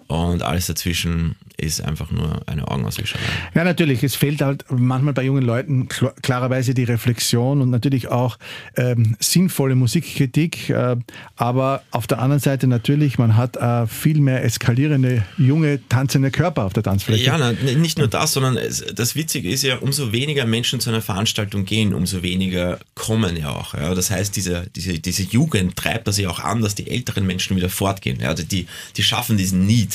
Und 0.06 0.42
alles 0.42 0.66
dazwischen 0.66 1.36
ist 1.56 1.80
einfach 1.80 2.10
nur 2.10 2.42
eine 2.46 2.66
Augenauswischerei. 2.68 3.22
Ja, 3.54 3.64
natürlich. 3.64 4.02
Es 4.02 4.16
fehlt 4.16 4.42
halt 4.42 4.64
manchmal 4.70 5.14
bei 5.14 5.22
jungen 5.22 5.42
Leuten 5.42 5.88
klarerweise 5.88 6.74
die 6.74 6.84
Reflexion 6.84 7.60
und 7.62 7.70
natürlich 7.70 8.08
auch 8.08 8.38
ähm, 8.76 9.16
sinnvolle 9.20 9.76
Musikkritik. 9.76 10.70
Äh, 10.70 10.96
aber 11.36 11.82
auf 11.92 12.06
der 12.06 12.18
anderen 12.18 12.40
Seite 12.40 12.66
natürlich, 12.66 13.18
man 13.18 13.36
hat 13.36 13.56
äh, 13.56 13.86
viel 13.86 14.20
mehr 14.20 14.44
eskalierende, 14.44 15.24
junge, 15.38 15.80
tanzende 15.88 16.30
Körper 16.30 16.64
auf 16.64 16.72
der 16.72 16.82
Tanzfläche. 16.82 17.24
Ja, 17.24 17.38
na, 17.38 17.52
nicht 17.52 17.98
nur 17.98 18.08
das, 18.08 18.32
sondern 18.32 18.56
es, 18.56 18.84
das 18.94 19.14
Witzige 19.14 19.48
ist 19.48 19.62
ja, 19.62 19.78
umso 19.78 20.12
weniger 20.12 20.46
Menschen 20.46 20.80
zu 20.80 20.90
einer 20.90 21.02
Veranstaltung 21.02 21.64
gehen, 21.64 21.94
umso 21.94 22.22
weniger 22.22 22.78
kommen 22.94 23.36
ja 23.36 23.50
auch. 23.50 23.74
Ja. 23.74 23.94
Das 23.94 24.10
heißt, 24.10 24.34
diese, 24.34 24.66
diese, 24.74 24.98
diese 24.98 25.22
Jugend 25.22 25.76
treibt 25.76 26.08
das 26.08 26.18
ja 26.18 26.28
auch 26.28 26.40
an, 26.40 26.62
dass 26.62 26.74
die 26.74 26.90
älteren 26.90 27.26
Menschen 27.26 27.56
wieder 27.56 27.68
fortgehen. 27.68 28.18
Ja. 28.20 28.34
Die, 28.34 28.66
die 28.96 29.02
schaffen 29.02 29.36
diesen 29.36 29.66
Need. 29.66 29.93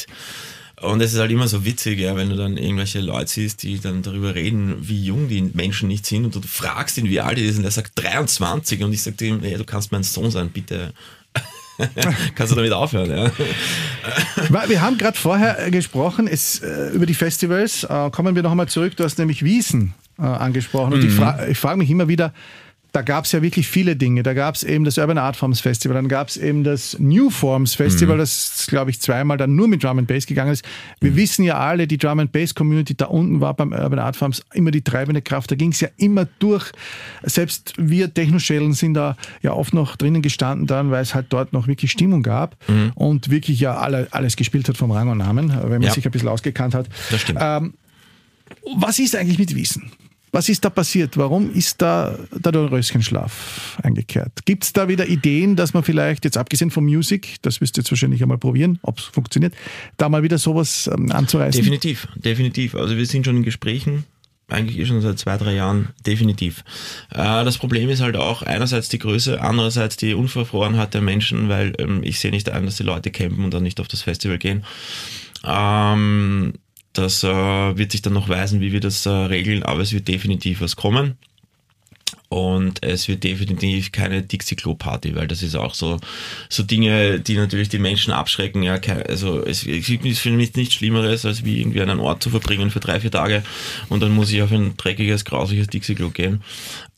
Und 0.81 1.01
es 1.01 1.13
ist 1.13 1.19
halt 1.19 1.31
immer 1.31 1.47
so 1.47 1.65
witzig, 1.65 1.99
ja, 1.99 2.15
wenn 2.15 2.29
du 2.29 2.37
dann 2.37 2.55
irgendwelche 2.55 3.01
Leute 3.01 3.29
siehst, 3.29 3.63
die 3.63 3.79
dann 3.79 4.01
darüber 4.01 4.33
reden, 4.33 4.77
wie 4.79 5.03
jung 5.03 5.27
die 5.27 5.41
Menschen 5.41 5.89
nicht 5.89 6.05
sind 6.05 6.23
und 6.23 6.35
du 6.35 6.41
fragst 6.41 6.97
ihn, 6.97 7.09
wie 7.09 7.19
alt 7.19 7.37
er 7.37 7.43
ist 7.43 7.57
und 7.57 7.65
er 7.65 7.71
sagt 7.71 7.91
23 7.95 8.81
und 8.83 8.93
ich 8.93 9.01
sage 9.01 9.25
ihm, 9.25 9.43
ja, 9.43 9.57
du 9.57 9.65
kannst 9.65 9.91
mein 9.91 10.03
Sohn 10.03 10.31
sein, 10.31 10.49
bitte. 10.49 10.93
Kannst 12.35 12.51
du 12.51 12.57
damit 12.57 12.73
aufhören, 12.73 13.09
ja? 13.09 13.31
Wir 14.67 14.81
haben 14.81 14.97
gerade 14.97 15.17
vorher 15.17 15.65
äh, 15.65 15.71
gesprochen 15.71 16.27
es, 16.27 16.59
äh, 16.59 16.89
über 16.89 17.05
die 17.05 17.13
Festivals. 17.13 17.85
Äh, 17.85 18.09
kommen 18.11 18.35
wir 18.35 18.43
noch 18.43 18.51
einmal 18.51 18.67
zurück. 18.67 18.97
Du 18.97 19.05
hast 19.05 19.17
nämlich 19.17 19.43
Wiesen 19.43 19.93
äh, 20.17 20.23
angesprochen. 20.23 20.93
Und 20.93 21.03
mhm. 21.03 21.07
ich, 21.07 21.13
fra 21.13 21.47
ich 21.47 21.57
frage 21.57 21.77
mich 21.77 21.89
immer 21.89 22.09
wieder, 22.09 22.33
da 22.91 23.01
gab 23.03 23.25
es 23.25 23.31
ja 23.31 23.41
wirklich 23.41 23.67
viele 23.67 23.95
Dinge. 23.95 24.23
Da 24.23 24.33
gab 24.33 24.55
es 24.55 24.63
eben 24.63 24.83
das 24.83 24.97
Urban 24.97 25.17
Art 25.17 25.35
Forms 25.35 25.59
Festival, 25.59 25.95
dann 25.95 26.07
gab 26.07 26.29
es 26.29 26.37
eben 26.37 26.63
das 26.63 26.97
New 26.99 27.29
Forms 27.29 27.75
Festival, 27.75 28.15
mhm. 28.15 28.19
das, 28.19 28.65
glaube 28.67 28.89
ich, 28.89 28.99
zweimal 28.99 29.37
dann 29.37 29.55
nur 29.55 29.67
mit 29.67 29.83
Drum 29.83 29.99
and 29.99 30.07
Bass 30.07 30.25
gegangen 30.25 30.51
ist. 30.51 30.65
Wir 30.99 31.11
mhm. 31.11 31.15
wissen 31.15 31.43
ja 31.43 31.57
alle, 31.57 31.87
die 31.87 31.97
Drum 31.97 32.19
and 32.19 32.31
Bass 32.31 32.55
Community 32.55 32.95
da 32.95 33.05
unten 33.05 33.41
war 33.41 33.53
beim 33.53 33.73
Urban 33.73 33.99
Art 33.99 34.15
Forms 34.15 34.41
immer 34.53 34.71
die 34.71 34.81
treibende 34.81 35.21
Kraft. 35.21 35.51
Da 35.51 35.55
ging 35.55 35.71
es 35.71 35.81
ja 35.81 35.89
immer 35.97 36.27
durch. 36.39 36.71
Selbst 37.23 37.73
wir 37.77 38.13
Technoschellen 38.13 38.73
sind 38.73 38.95
da 38.95 39.15
ja 39.41 39.53
oft 39.53 39.73
noch 39.73 39.95
drinnen 39.95 40.21
gestanden 40.21 40.65
dann, 40.65 40.89
weil 40.89 41.03
es 41.03 41.13
halt 41.13 41.27
dort 41.29 41.53
noch 41.53 41.67
wirklich 41.67 41.91
Stimmung 41.91 42.23
gab 42.23 42.55
mhm. 42.67 42.91
und 42.95 43.29
wirklich 43.29 43.59
ja 43.59 43.77
alle, 43.77 44.07
alles 44.11 44.35
gespielt 44.35 44.67
hat 44.67 44.77
vom 44.77 44.91
Rang 44.91 45.09
und 45.09 45.19
Namen, 45.19 45.49
wenn 45.49 45.69
man 45.69 45.81
ja. 45.83 45.91
sich 45.91 46.05
ein 46.05 46.11
bisschen 46.11 46.29
ausgekannt 46.29 46.73
hat. 46.73 46.87
Das 47.11 47.21
stimmt. 47.21 47.39
Ähm, 47.41 47.73
was 48.75 48.97
ist 48.97 49.15
eigentlich 49.15 49.37
mit 49.37 49.55
Wiesen? 49.55 49.91
Was 50.31 50.49
ist 50.49 50.63
da 50.63 50.69
passiert? 50.69 51.17
Warum 51.17 51.53
ist 51.53 51.81
da 51.81 52.17
der 52.31 52.51
Dornröschenschlaf 52.51 53.79
eingekehrt? 53.83 54.45
Gibt 54.45 54.63
es 54.63 54.73
da 54.73 54.87
wieder 54.87 55.07
Ideen, 55.07 55.55
dass 55.55 55.73
man 55.73 55.83
vielleicht, 55.83 56.25
jetzt 56.25 56.37
abgesehen 56.37 56.71
von 56.71 56.85
Music, 56.85 57.37
das 57.41 57.61
wirst 57.61 57.77
du 57.77 57.81
jetzt 57.81 57.91
wahrscheinlich 57.91 58.21
einmal 58.21 58.37
probieren, 58.37 58.79
ob 58.83 58.99
es 58.99 59.05
funktioniert, 59.05 59.53
da 59.97 60.09
mal 60.09 60.23
wieder 60.23 60.37
sowas 60.37 60.89
ähm, 60.93 61.11
anzureißen? 61.11 61.61
Definitiv, 61.61 62.07
definitiv. 62.15 62.75
Also 62.75 62.97
wir 62.97 63.05
sind 63.05 63.25
schon 63.25 63.37
in 63.37 63.43
Gesprächen, 63.43 64.05
eigentlich 64.49 64.79
eh 64.79 64.85
schon 64.85 65.01
seit 65.01 65.19
zwei, 65.19 65.37
drei 65.37 65.53
Jahren, 65.53 65.89
definitiv. 66.05 66.63
Äh, 67.11 67.43
das 67.43 67.57
Problem 67.57 67.89
ist 67.89 68.01
halt 68.01 68.15
auch 68.15 68.41
einerseits 68.41 68.89
die 68.89 68.99
Größe, 68.99 69.41
andererseits 69.41 69.97
die 69.97 70.13
Unverfrorenheit 70.13 70.93
der 70.93 71.01
Menschen, 71.01 71.49
weil 71.49 71.73
ähm, 71.77 72.01
ich 72.03 72.19
sehe 72.19 72.31
nicht 72.31 72.49
ein, 72.49 72.65
dass 72.65 72.77
die 72.77 72.83
Leute 72.83 73.11
campen 73.11 73.43
und 73.43 73.53
dann 73.53 73.63
nicht 73.63 73.79
auf 73.79 73.87
das 73.87 74.01
Festival 74.01 74.37
gehen. 74.37 74.63
Ähm, 75.45 76.53
das 76.93 77.23
äh, 77.23 77.27
wird 77.27 77.91
sich 77.91 78.01
dann 78.01 78.13
noch 78.13 78.29
weisen, 78.29 78.61
wie 78.61 78.71
wir 78.71 78.79
das 78.79 79.05
äh, 79.05 79.09
regeln, 79.09 79.63
aber 79.63 79.81
es 79.81 79.93
wird 79.93 80.07
definitiv 80.07 80.61
was 80.61 80.75
kommen. 80.75 81.17
Und 82.29 82.83
es 82.83 83.07
wird 83.07 83.23
definitiv 83.23 83.91
keine 83.91 84.21
Dixie-Klo-Party, 84.21 85.15
weil 85.15 85.27
das 85.27 85.41
ist 85.41 85.55
auch 85.55 85.73
so, 85.73 85.99
so 86.47 86.61
Dinge, 86.61 87.19
die 87.19 87.35
natürlich 87.35 87.69
die 87.69 87.79
Menschen 87.79 88.13
abschrecken. 88.13 88.61
Ja, 88.61 88.79
also 89.07 89.43
es, 89.43 89.65
es 89.65 89.87
gibt 89.87 90.05
für 90.15 90.29
mich 90.29 90.55
nichts 90.55 90.75
Schlimmeres, 90.75 91.25
als 91.25 91.43
wie 91.43 91.59
irgendwie 91.59 91.81
an 91.81 91.89
einen 91.89 91.99
Ort 91.99 92.21
zu 92.21 92.29
verbringen 92.29 92.69
für 92.69 92.79
drei, 92.79 92.99
vier 92.99 93.09
Tage 93.09 93.43
und 93.89 94.03
dann 94.03 94.11
muss 94.11 94.31
ich 94.31 94.43
auf 94.43 94.51
ein 94.51 94.77
dreckiges, 94.77 95.25
grausiges 95.25 95.67
Dixie-Klo 95.67 96.09
gehen. 96.09 96.43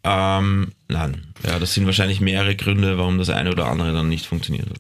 Ähm, 0.04 0.72
nein, 0.88 1.28
ja, 1.46 1.60
das 1.60 1.76
sind 1.76 1.86
wahrscheinlich 1.86 2.22
mehrere 2.22 2.56
Gründe, 2.56 2.98
warum 2.98 3.20
das 3.20 3.30
eine 3.30 3.52
oder 3.52 3.68
andere 3.68 3.94
dann 3.94 4.10
nicht 4.10 4.26
funktioniert 4.26 4.68
hat. 4.68 4.80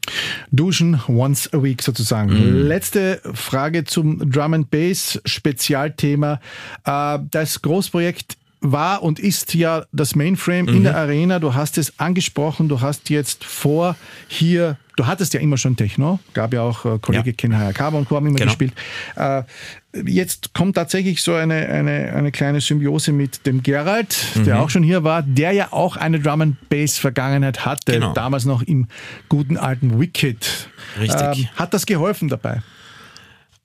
Duschen 0.52 1.00
once 1.08 1.48
a 1.54 1.62
week 1.62 1.84
sozusagen. 1.84 2.34
Mhm. 2.34 2.68
Letzte 2.68 3.22
Frage 3.34 3.84
zum 3.84 4.32
Drum 4.32 4.56
and 4.56 4.72
Bass 4.72 5.22
Spezialthema. 5.26 6.42
Äh, 6.86 7.20
das 7.30 7.62
Großprojekt 7.62 8.38
war 8.62 9.02
und 9.02 9.19
ist 9.19 9.56
ja 9.56 9.86
das 9.91 10.15
Mainframe 10.15 10.67
mhm. 10.67 10.78
in 10.78 10.84
der 10.84 10.95
Arena. 10.95 11.39
Du 11.39 11.56
hast 11.56 11.78
es 11.78 12.00
angesprochen, 12.00 12.69
du 12.69 12.80
hast 12.80 13.10
jetzt 13.10 13.43
vor, 13.43 13.95
hier, 14.28 14.78
du 14.95 15.08
hattest 15.08 15.34
ja 15.34 15.39
immer 15.39 15.58
schon 15.58 15.76
Techno, 15.76 16.19
gab 16.34 16.54
ja 16.54 16.62
auch 16.62 16.86
äh, 16.86 17.00
Kollege 17.00 17.32
ja. 17.32 17.36
Ken 17.36 17.58
Hayakawa 17.58 17.97
und 17.97 18.08
Co. 18.08 18.15
haben 18.15 18.28
immer 18.28 18.38
genau. 18.38 18.50
gespielt. 18.50 18.74
Äh, 19.15 19.43
jetzt 20.06 20.54
kommt 20.54 20.76
tatsächlich 20.76 21.24
so 21.24 21.34
eine, 21.34 21.67
eine, 21.67 22.13
eine 22.13 22.32
kleine 22.32 22.62
Symbiose 22.62 23.12
mit 23.12 23.47
dem 23.47 23.63
Gerald, 23.63 24.15
mhm. 24.36 24.45
der 24.45 24.62
auch 24.62 24.69
schon 24.69 24.84
hier 24.84 25.04
war, 25.04 25.24
der 25.24 25.54
ja 25.54 25.74
auch 25.74 25.97
eine 25.97 26.19
Drum 26.19 26.41
and 26.41 26.69
Bass 26.69 27.00
Vergangenheit 27.00 27.65
hatte, 27.65 27.93
genau. 27.93 28.13
damals 28.13 28.45
noch 28.45 28.62
im 28.62 28.88
guten 29.28 29.58
alten 29.58 30.00
Wicked. 30.00 30.69
Richtig. 31.00 31.45
Ähm, 31.45 31.47
hat 31.56 31.74
das 31.74 31.88
geholfen 31.88 32.30
dabei? 32.30 32.62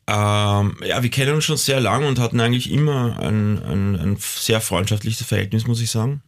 Ähm, 0.09 0.77
ja, 0.87 1.03
wir 1.03 1.11
kennen 1.11 1.35
uns 1.35 1.45
schon 1.45 1.57
sehr 1.57 1.81
lange 1.81 2.07
und 2.07 2.19
hatten 2.19 2.41
eigentlich 2.41 2.71
immer 2.71 3.19
ein, 3.19 3.63
ein, 3.63 3.97
ein 3.97 4.17
sehr 4.19 4.61
freundschaftliches 4.61 5.27
Verhältnis, 5.27 5.67
muss 5.67 5.81
ich 5.81 5.91
sagen. 5.91 6.23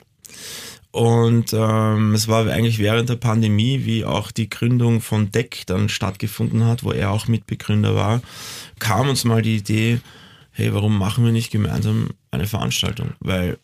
Und 0.90 1.52
ähm, 1.52 2.14
es 2.14 2.28
war 2.28 2.46
eigentlich 2.48 2.78
während 2.78 3.08
der 3.08 3.16
Pandemie, 3.16 3.84
wie 3.84 4.04
auch 4.04 4.30
die 4.30 4.48
Gründung 4.48 5.00
von 5.00 5.30
Deck 5.30 5.62
dann 5.66 5.88
stattgefunden 5.88 6.64
hat, 6.64 6.82
wo 6.82 6.92
er 6.92 7.10
auch 7.10 7.28
Mitbegründer 7.28 7.94
war, 7.94 8.22
kam 8.78 9.08
uns 9.08 9.24
mal 9.24 9.42
die 9.42 9.56
Idee, 9.56 10.00
hey, 10.50 10.74
warum 10.74 10.98
machen 10.98 11.24
wir 11.24 11.30
nicht 11.30 11.52
gemeinsam 11.52 12.10
eine 12.30 12.46
Veranstaltung? 12.46 13.12
Weil 13.20 13.58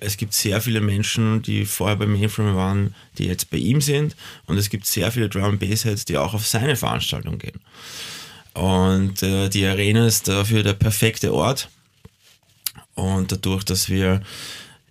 es 0.00 0.16
gibt 0.16 0.32
sehr 0.32 0.60
viele 0.60 0.80
Menschen, 0.80 1.42
die 1.42 1.64
vorher 1.66 1.96
bei 1.96 2.06
Mainframe 2.06 2.56
waren, 2.56 2.94
die 3.18 3.26
jetzt 3.26 3.50
bei 3.50 3.58
ihm 3.58 3.80
sind. 3.80 4.16
Und 4.46 4.56
es 4.56 4.70
gibt 4.70 4.86
sehr 4.86 5.12
viele 5.12 5.28
Drum 5.28 5.58
Bass 5.58 5.84
Heads, 5.84 6.06
die 6.06 6.16
auch 6.16 6.34
auf 6.34 6.46
seine 6.46 6.74
Veranstaltung 6.74 7.38
gehen. 7.38 7.60
Und 8.54 9.22
äh, 9.22 9.48
die 9.48 9.66
Arena 9.66 10.06
ist 10.06 10.28
dafür 10.28 10.62
der 10.62 10.74
perfekte 10.74 11.32
Ort. 11.32 11.68
Und 12.94 13.32
dadurch, 13.32 13.64
dass 13.64 13.88
wir 13.88 14.22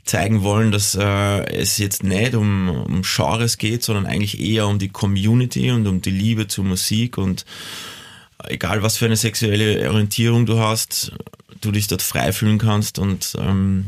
zeigen 0.05 0.41
wollen, 0.41 0.71
dass 0.71 0.95
äh, 0.95 1.43
es 1.53 1.77
jetzt 1.77 2.03
nicht 2.03 2.33
um, 2.33 2.69
um 2.69 3.01
Genres 3.03 3.57
geht, 3.57 3.83
sondern 3.83 4.05
eigentlich 4.05 4.39
eher 4.39 4.67
um 4.67 4.79
die 4.79 4.89
Community 4.89 5.71
und 5.71 5.85
um 5.85 6.01
die 6.01 6.09
Liebe 6.09 6.47
zur 6.47 6.65
Musik 6.65 7.17
und 7.17 7.45
egal 8.45 8.81
was 8.81 8.97
für 8.97 9.05
eine 9.05 9.17
sexuelle 9.17 9.87
Orientierung 9.89 10.45
du 10.45 10.59
hast, 10.59 11.11
du 11.61 11.71
dich 11.71 11.87
dort 11.87 12.01
frei 12.01 12.33
fühlen 12.33 12.57
kannst 12.57 12.97
und 12.97 13.35
ähm, 13.39 13.85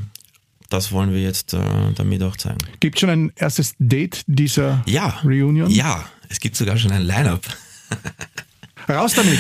das 0.70 0.92
wollen 0.92 1.12
wir 1.12 1.22
jetzt 1.22 1.54
äh, 1.54 1.60
damit 1.96 2.22
auch 2.24 2.38
zeigen. 2.38 2.60
Gibt 2.80 3.00
schon 3.00 3.10
ein 3.10 3.34
erstes 3.36 3.74
Date 3.80 4.24
dieser 4.28 4.84
ja, 4.86 5.20
Reunion? 5.24 5.72
Ja, 5.72 6.06
es 6.30 6.40
gibt 6.40 6.56
sogar 6.56 6.78
schon 6.78 6.92
ein 6.92 7.02
Line-Up. 7.02 7.42
Raus 8.96 9.14
damit! 9.14 9.40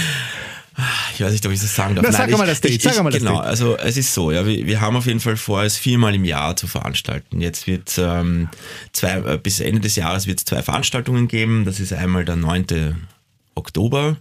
Ich 1.13 1.21
weiß 1.21 1.31
nicht, 1.33 1.45
ob 1.45 1.51
ich 1.51 1.59
das 1.59 1.75
sagen 1.75 1.95
darf. 1.95 2.05
Na, 2.05 2.11
sag 2.11 2.31
mal 2.31 2.47
das 2.47 2.61
Date. 2.61 2.71
Ich, 2.75 2.81
sag 2.81 3.03
mal 3.03 3.11
das 3.11 3.19
genau, 3.19 3.37
Date. 3.37 3.45
also 3.45 3.77
es 3.77 3.97
ist 3.97 4.13
so, 4.13 4.31
ja, 4.31 4.45
wir, 4.45 4.65
wir 4.65 4.81
haben 4.81 4.95
auf 4.95 5.05
jeden 5.05 5.19
Fall 5.19 5.37
vor, 5.37 5.63
es 5.63 5.77
viermal 5.77 6.15
im 6.15 6.25
Jahr 6.25 6.55
zu 6.55 6.65
veranstalten. 6.65 7.41
Jetzt 7.41 7.67
wird 7.67 7.97
ähm, 7.97 8.49
zwei, 8.93 9.17
äh, 9.17 9.37
bis 9.37 9.59
Ende 9.59 9.81
des 9.81 9.95
Jahres 9.95 10.27
wird 10.27 10.39
es 10.39 10.45
zwei 10.45 10.63
Veranstaltungen 10.63 11.27
geben. 11.27 11.65
Das 11.65 11.79
ist 11.79 11.93
einmal 11.93 12.25
der 12.25 12.37
9. 12.37 13.07
Oktober 13.53 14.17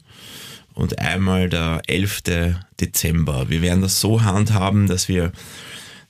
und 0.75 0.99
einmal 0.99 1.49
der 1.49 1.83
11. 1.87 2.23
Dezember. 2.81 3.49
Wir 3.49 3.63
werden 3.63 3.81
das 3.81 4.01
so 4.01 4.23
handhaben, 4.23 4.87
dass 4.87 5.09
wir 5.09 5.33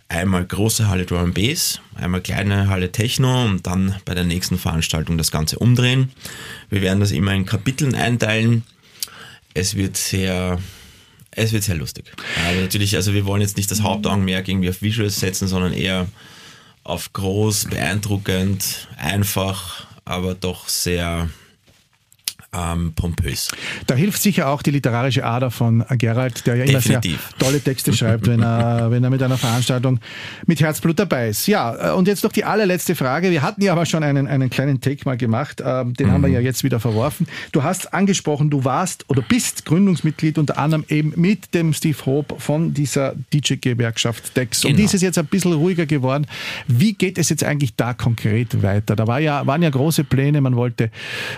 einmal 0.09 0.45
große 0.45 0.89
Halle 0.89 1.07
Drum 1.07 1.33
Bass, 1.33 1.81
einmal 1.95 2.21
kleine 2.21 2.69
Halle 2.69 2.91
Techno 2.91 3.45
und 3.45 3.67
dann 3.67 3.95
bei 4.05 4.15
der 4.15 4.25
nächsten 4.25 4.59
Veranstaltung 4.59 5.19
das 5.19 5.31
Ganze 5.31 5.59
umdrehen. 5.59 6.11
Wir 6.69 6.83
werden 6.83 7.01
das 7.01 7.13
immer 7.13 7.33
in 7.33 7.47
Kapiteln 7.47 7.95
einteilen. 7.95 8.65
Es 9.55 9.75
wird 9.75 9.97
sehr, 9.97 10.59
es 11.31 11.53
wird 11.53 11.63
sehr 11.63 11.77
lustig. 11.77 12.13
Aber 12.49 12.61
natürlich, 12.61 12.97
also 12.97 13.15
wir 13.15 13.27
wollen 13.27 13.43
jetzt 13.43 13.57
nicht 13.57 13.71
das 13.71 13.83
Hauptaugenmerk 13.83 14.49
irgendwie 14.49 14.71
auf 14.71 14.83
Visuals 14.83 15.19
setzen, 15.19 15.49
sondern 15.49 15.73
eher 15.73 16.07
auf 16.85 17.13
groß, 17.13 17.67
beeindruckend, 17.67 18.89
einfach, 18.97 19.87
aber 20.05 20.35
doch 20.35 20.69
sehr 20.69 21.29
ähm, 22.53 22.93
pompös. 22.95 23.49
Da 23.87 23.95
hilft 23.95 24.21
sicher 24.21 24.49
auch 24.49 24.63
die 24.63 24.73
literarische 24.73 25.25
Ader 25.25 25.51
von 25.51 25.85
Gerald, 25.99 26.47
der 26.47 26.57
ja 26.57 26.65
immer 26.65 26.81
Definitiv. 26.81 27.29
sehr 27.29 27.39
tolle 27.39 27.61
Texte 27.61 27.93
schreibt, 27.93 28.27
wenn 28.27 28.43
er, 28.43 28.91
wenn 28.91 29.05
er 29.05 29.11
mit 29.11 29.23
einer 29.23 29.39
Veranstaltung 29.39 30.01
mit 30.47 30.61
Herzblut 30.61 30.99
dabei 30.99 31.29
ist. 31.29 31.47
Ja, 31.47 31.91
äh, 31.91 31.93
und 31.93 32.09
jetzt 32.09 32.25
noch 32.25 32.33
die 32.33 32.45
allerletzte 32.45 32.97
Frage. 32.97 33.31
Wir 33.31 33.43
hatten 33.43 33.63
ja 33.63 33.73
aber 33.73 33.87
schon 33.87 34.03
einen, 34.03 34.27
einen 34.27 34.51
kleinen 34.51 34.81
Take 34.81 35.03
mal 35.05 35.17
gemacht, 35.17 35.63
ähm, 35.65 35.95
den 35.95 36.09
mhm. 36.09 36.13
haben 36.13 36.23
wir 36.23 36.31
ja 36.31 36.41
jetzt 36.41 36.65
wieder 36.65 36.81
verworfen. 36.81 37.29
Du 37.53 37.63
hast 37.63 37.95
angesprochen, 37.95 38.51
du 38.51 38.65
warst 38.65 39.05
oder 39.09 39.23
bist 39.23 39.65
Gründungsmitglied 39.65 40.37
unter 40.37 40.59
anderem 40.59 40.85
eben 40.89 41.13
mit 41.17 41.55
dem 41.55 41.73
Steve 41.73 41.99
Hope 42.05 42.35
von 42.39 42.75
dieser 42.75 43.15
DJ-Gewerkschaft 43.33 44.37
Dex. 44.37 44.63
Genau. 44.63 44.73
Und 44.73 44.79
die 44.79 44.85
ist 44.85 44.95
es 44.95 45.03
jetzt 45.03 45.19
ein 45.19 45.27
bisschen 45.27 45.53
ruhiger 45.53 45.87
geworden. 45.87 46.27
Wie 46.67 46.95
geht 46.95 47.17
es 47.17 47.29
jetzt 47.29 47.45
eigentlich 47.45 47.77
da 47.77 47.95
konkret 47.95 48.63
weiter? 48.63 48.97
Da 48.97 49.07
war 49.07 49.21
ja, 49.21 49.47
waren 49.47 49.63
ja 49.63 49.71
große 49.71 50.03
Pläne, 50.03 50.41
man 50.41 50.57
wollte 50.57 50.91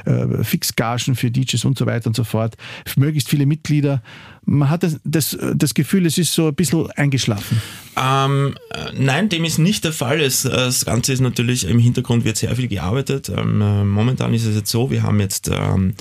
äh, 0.06 0.42
Fixgagen 0.42 1.01
Gagen 1.12 1.16
für 1.16 1.30
DJs 1.30 1.64
und 1.64 1.78
so 1.78 1.86
weiter 1.86 2.06
und 2.06 2.16
so 2.16 2.24
fort, 2.24 2.56
möglichst 2.96 3.28
viele 3.28 3.46
Mitglieder. 3.46 4.02
Man 4.44 4.70
hat 4.70 4.82
das, 4.82 4.98
das, 5.04 5.38
das 5.54 5.72
Gefühl, 5.74 6.04
es 6.06 6.18
ist 6.18 6.32
so 6.32 6.48
ein 6.48 6.54
bisschen 6.54 6.90
eingeschlafen. 6.92 7.62
Ähm, 7.96 8.56
äh, 8.70 8.90
nein, 8.92 9.28
dem 9.28 9.44
ist 9.44 9.58
nicht 9.58 9.84
der 9.84 9.92
Fall. 9.92 10.20
Es, 10.20 10.44
äh, 10.44 10.50
das 10.50 10.84
Ganze 10.84 11.12
ist 11.12 11.20
natürlich, 11.20 11.68
im 11.68 11.78
Hintergrund 11.78 12.24
wird 12.24 12.36
sehr 12.36 12.56
viel 12.56 12.66
gearbeitet. 12.66 13.28
Ähm, 13.28 13.60
äh, 13.60 13.84
momentan 13.84 14.34
ist 14.34 14.44
es 14.44 14.56
jetzt 14.56 14.70
so, 14.70 14.90
wir 14.90 15.04
haben 15.04 15.20
jetzt 15.20 15.48
ähm, 15.48 15.94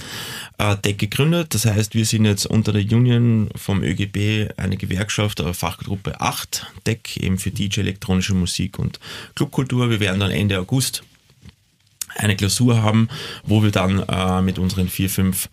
DEC 0.60 0.98
gegründet. 0.98 1.54
Das 1.54 1.66
heißt, 1.66 1.94
wir 1.94 2.06
sind 2.06 2.26
jetzt 2.26 2.48
unter 2.48 2.74
der 2.74 2.82
Union 2.82 3.50
vom 3.56 3.84
ÖGB 3.84 4.50
eine 4.58 4.78
Gewerkschaft, 4.78 5.44
Fachgruppe 5.54 6.20
8, 6.20 6.66
DEC, 6.88 7.18
eben 7.18 7.38
für 7.38 7.52
DJ, 7.52 7.82
elektronische 7.82 8.34
Musik 8.34 8.80
und 8.80 9.00
Clubkultur. 9.36 9.90
Wir 9.92 10.00
werden 10.00 10.20
dann 10.20 10.32
Ende 10.32 10.60
August 10.60 11.04
eine 12.16 12.36
Klausur 12.36 12.82
haben, 12.82 13.08
wo 13.44 13.64
wir 13.64 13.72
dann 13.72 14.00
äh, 14.00 14.42
mit 14.42 14.60
unseren 14.60 14.88
vier, 14.90 15.10
fünf 15.10 15.50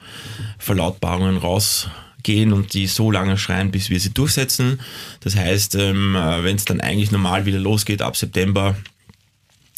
Verlautbarungen 0.58 1.36
rausgehen 1.36 2.52
und 2.52 2.74
die 2.74 2.86
so 2.86 3.10
lange 3.10 3.38
schreien, 3.38 3.70
bis 3.70 3.90
wir 3.90 4.00
sie 4.00 4.12
durchsetzen. 4.12 4.80
Das 5.20 5.36
heißt, 5.36 5.74
ähm, 5.76 6.16
äh, 6.16 6.44
wenn 6.44 6.56
es 6.56 6.64
dann 6.64 6.80
eigentlich 6.80 7.10
normal 7.10 7.46
wieder 7.46 7.58
losgeht 7.58 8.02
ab 8.02 8.16
September, 8.16 8.76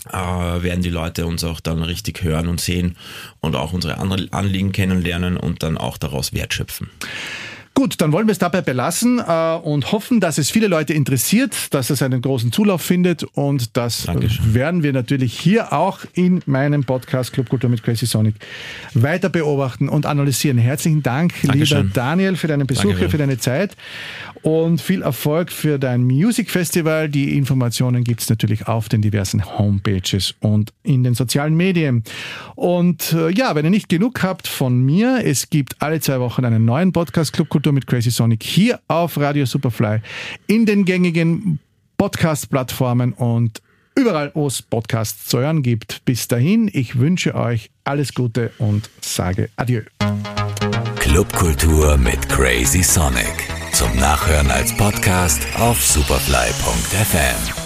äh, 0.08 0.12
werden 0.62 0.82
die 0.82 0.90
Leute 0.90 1.26
uns 1.26 1.44
auch 1.44 1.60
dann 1.60 1.82
richtig 1.82 2.22
hören 2.22 2.48
und 2.48 2.60
sehen 2.60 2.96
und 3.40 3.56
auch 3.56 3.72
unsere 3.72 3.98
Anliegen 3.98 4.72
kennenlernen 4.72 5.36
und 5.36 5.62
dann 5.62 5.76
auch 5.76 5.98
daraus 5.98 6.32
wertschöpfen. 6.32 6.88
Gut, 7.80 7.98
dann 8.02 8.12
wollen 8.12 8.26
wir 8.26 8.32
es 8.32 8.38
dabei 8.38 8.60
belassen 8.60 9.22
äh, 9.26 9.54
und 9.54 9.90
hoffen, 9.90 10.20
dass 10.20 10.36
es 10.36 10.50
viele 10.50 10.66
Leute 10.66 10.92
interessiert, 10.92 11.72
dass 11.72 11.88
es 11.88 12.02
einen 12.02 12.20
großen 12.20 12.52
Zulauf 12.52 12.82
findet 12.82 13.24
und 13.24 13.74
das 13.74 14.04
Dankeschön. 14.04 14.52
werden 14.52 14.82
wir 14.82 14.92
natürlich 14.92 15.32
hier 15.40 15.72
auch 15.72 16.00
in 16.12 16.42
meinem 16.44 16.84
Podcast 16.84 17.32
Club 17.32 17.48
Kultur 17.48 17.70
mit 17.70 17.82
Crazy 17.82 18.04
Sonic 18.04 18.34
weiter 18.92 19.30
beobachten 19.30 19.88
und 19.88 20.04
analysieren. 20.04 20.58
Herzlichen 20.58 21.02
Dank, 21.02 21.32
Dankeschön. 21.42 21.78
lieber 21.78 21.90
Daniel, 21.94 22.36
für 22.36 22.48
deinen 22.48 22.66
Besuch 22.66 22.98
hier, 22.98 23.08
für 23.08 23.16
deine 23.16 23.38
Zeit 23.38 23.74
und 24.42 24.80
viel 24.80 25.02
Erfolg 25.02 25.52
für 25.52 25.78
dein 25.78 26.02
Music 26.04 26.50
Festival. 26.50 27.08
Die 27.08 27.36
Informationen 27.36 28.04
gibt 28.04 28.22
es 28.22 28.30
natürlich 28.30 28.68
auf 28.68 28.88
den 28.88 29.02
diversen 29.02 29.58
Homepages 29.58 30.34
und 30.40 30.72
in 30.82 31.02
den 31.02 31.14
sozialen 31.14 31.54
Medien. 31.54 32.04
Und 32.56 33.12
äh, 33.12 33.30
ja, 33.30 33.54
wenn 33.54 33.64
ihr 33.64 33.70
nicht 33.70 33.88
genug 33.88 34.22
habt 34.22 34.48
von 34.48 34.80
mir, 34.80 35.20
es 35.24 35.50
gibt 35.50 35.76
alle 35.80 36.00
zwei 36.00 36.20
Wochen 36.20 36.44
einen 36.44 36.64
neuen 36.64 36.92
Podcast 36.92 37.32
Club 37.32 37.48
Kultur 37.48 37.69
Tour 37.70 37.74
mit 37.74 37.86
Crazy 37.86 38.10
Sonic 38.10 38.42
hier 38.42 38.80
auf 38.88 39.16
Radio 39.16 39.46
Superfly 39.46 40.00
in 40.48 40.66
den 40.66 40.84
gängigen 40.84 41.60
Podcast-Plattformen 41.98 43.12
und 43.12 43.62
überall, 43.94 44.32
wo 44.34 44.48
es 44.48 44.60
Podcasts 44.60 45.26
zu 45.26 45.38
hören 45.38 45.62
gibt. 45.62 46.04
Bis 46.04 46.26
dahin, 46.26 46.68
ich 46.72 46.98
wünsche 46.98 47.34
euch 47.36 47.70
alles 47.84 48.12
Gute 48.12 48.50
und 48.58 48.90
sage 49.00 49.50
Adieu. 49.56 49.82
Clubkultur 50.96 51.96
mit 51.96 52.28
Crazy 52.28 52.82
Sonic. 52.82 53.48
Zum 53.72 53.94
Nachhören 53.96 54.50
als 54.50 54.76
Podcast 54.76 55.40
auf 55.56 55.80
superfly.fm. 55.80 57.59